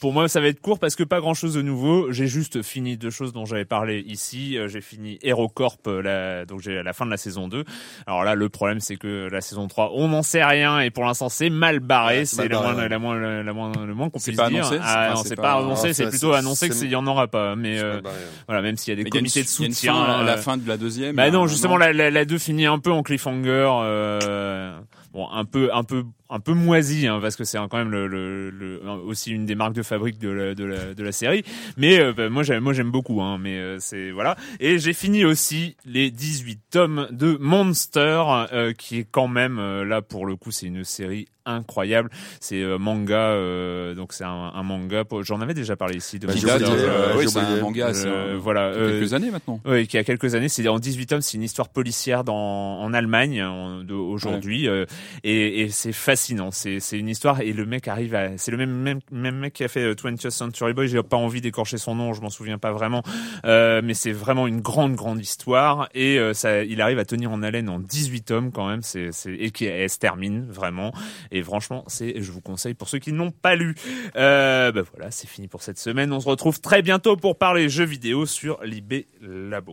[0.00, 2.12] pour moi, ça va être court parce que pas grand chose de nouveau.
[2.12, 4.56] J'ai juste fini deux choses dont j'avais parlé ici.
[4.66, 7.64] J'ai fini HeroCorp, la, donc j'ai la fin de la saison 2.
[8.06, 11.04] Alors là, le problème, c'est que la saison 3, on n'en sait rien et pour
[11.04, 12.20] l'instant, c'est mal barré.
[12.20, 14.48] Ouais, c'est mal la, moins, la moins, la moins, le moins qu'on C'est puisse pas
[14.50, 14.58] dire.
[14.66, 17.26] annoncé, c'est Ah, non, c'est pas- pas annoncé, c'est plutôt annoncé qu'il y en aura
[17.28, 17.56] pas.
[17.56, 18.00] Mais euh,
[18.46, 19.94] voilà, même s'il y a des Mais il y a une- comités de soutien.
[19.94, 21.16] fin la euh, fin de la deuxième.
[21.16, 24.78] bah non, justement, la, la, la 2 finit un peu en cliffhanger, euh,
[25.12, 28.06] bon, un peu, un peu, un peu moisi, hein, parce que c'est quand même le,
[28.06, 31.42] le, le- aussi une des marques de fabrique de la, de la, de la série.
[31.76, 34.36] Mais euh, bah, moi, j'aime, moi, j'aime beaucoup, hein, mais euh, c'est voilà.
[34.60, 38.22] Et j'ai fini aussi les 18 tomes de Monster,
[38.52, 42.10] euh, qui est quand même euh, là pour le coup, c'est une série incroyable.
[42.40, 45.04] C'est euh, manga, euh, donc c'est un, un manga.
[45.22, 46.18] J'en avais déjà parlé ici.
[46.18, 48.72] De Bah, oublié, euh, euh, oui, j'ai c'est un manga, euh, un- voilà.
[48.74, 49.60] il y a quelques euh, années maintenant.
[49.64, 52.92] oui, qui a quelques années, c'est en 18 tomes, c'est une histoire policière dans, en
[52.94, 53.42] Allemagne
[53.90, 54.84] aujourd'hui, euh,
[55.24, 56.50] et, et c'est fascinant.
[56.50, 59.52] C'est, c'est une histoire et le mec arrive à, c'est le même, même, même mec
[59.54, 60.88] qui a fait euh, 20th Century Boy.
[60.88, 63.02] J'ai pas envie d'écorcher son nom, je m'en souviens pas vraiment,
[63.44, 67.30] euh, mais c'est vraiment une grande, grande histoire et euh, ça, il arrive à tenir
[67.32, 68.82] en haleine en 18 tomes quand même.
[68.82, 70.92] C'est, c'est et qui elle se termine vraiment.
[71.32, 73.74] Et franchement, c'est, je vous conseille pour ceux qui n'ont pas lu.
[74.16, 76.12] Euh, bah voilà, c'est fini pour cette semaine.
[76.12, 79.72] On se retrouve très bientôt pour parler jeux vidéo sur l'IB Labo.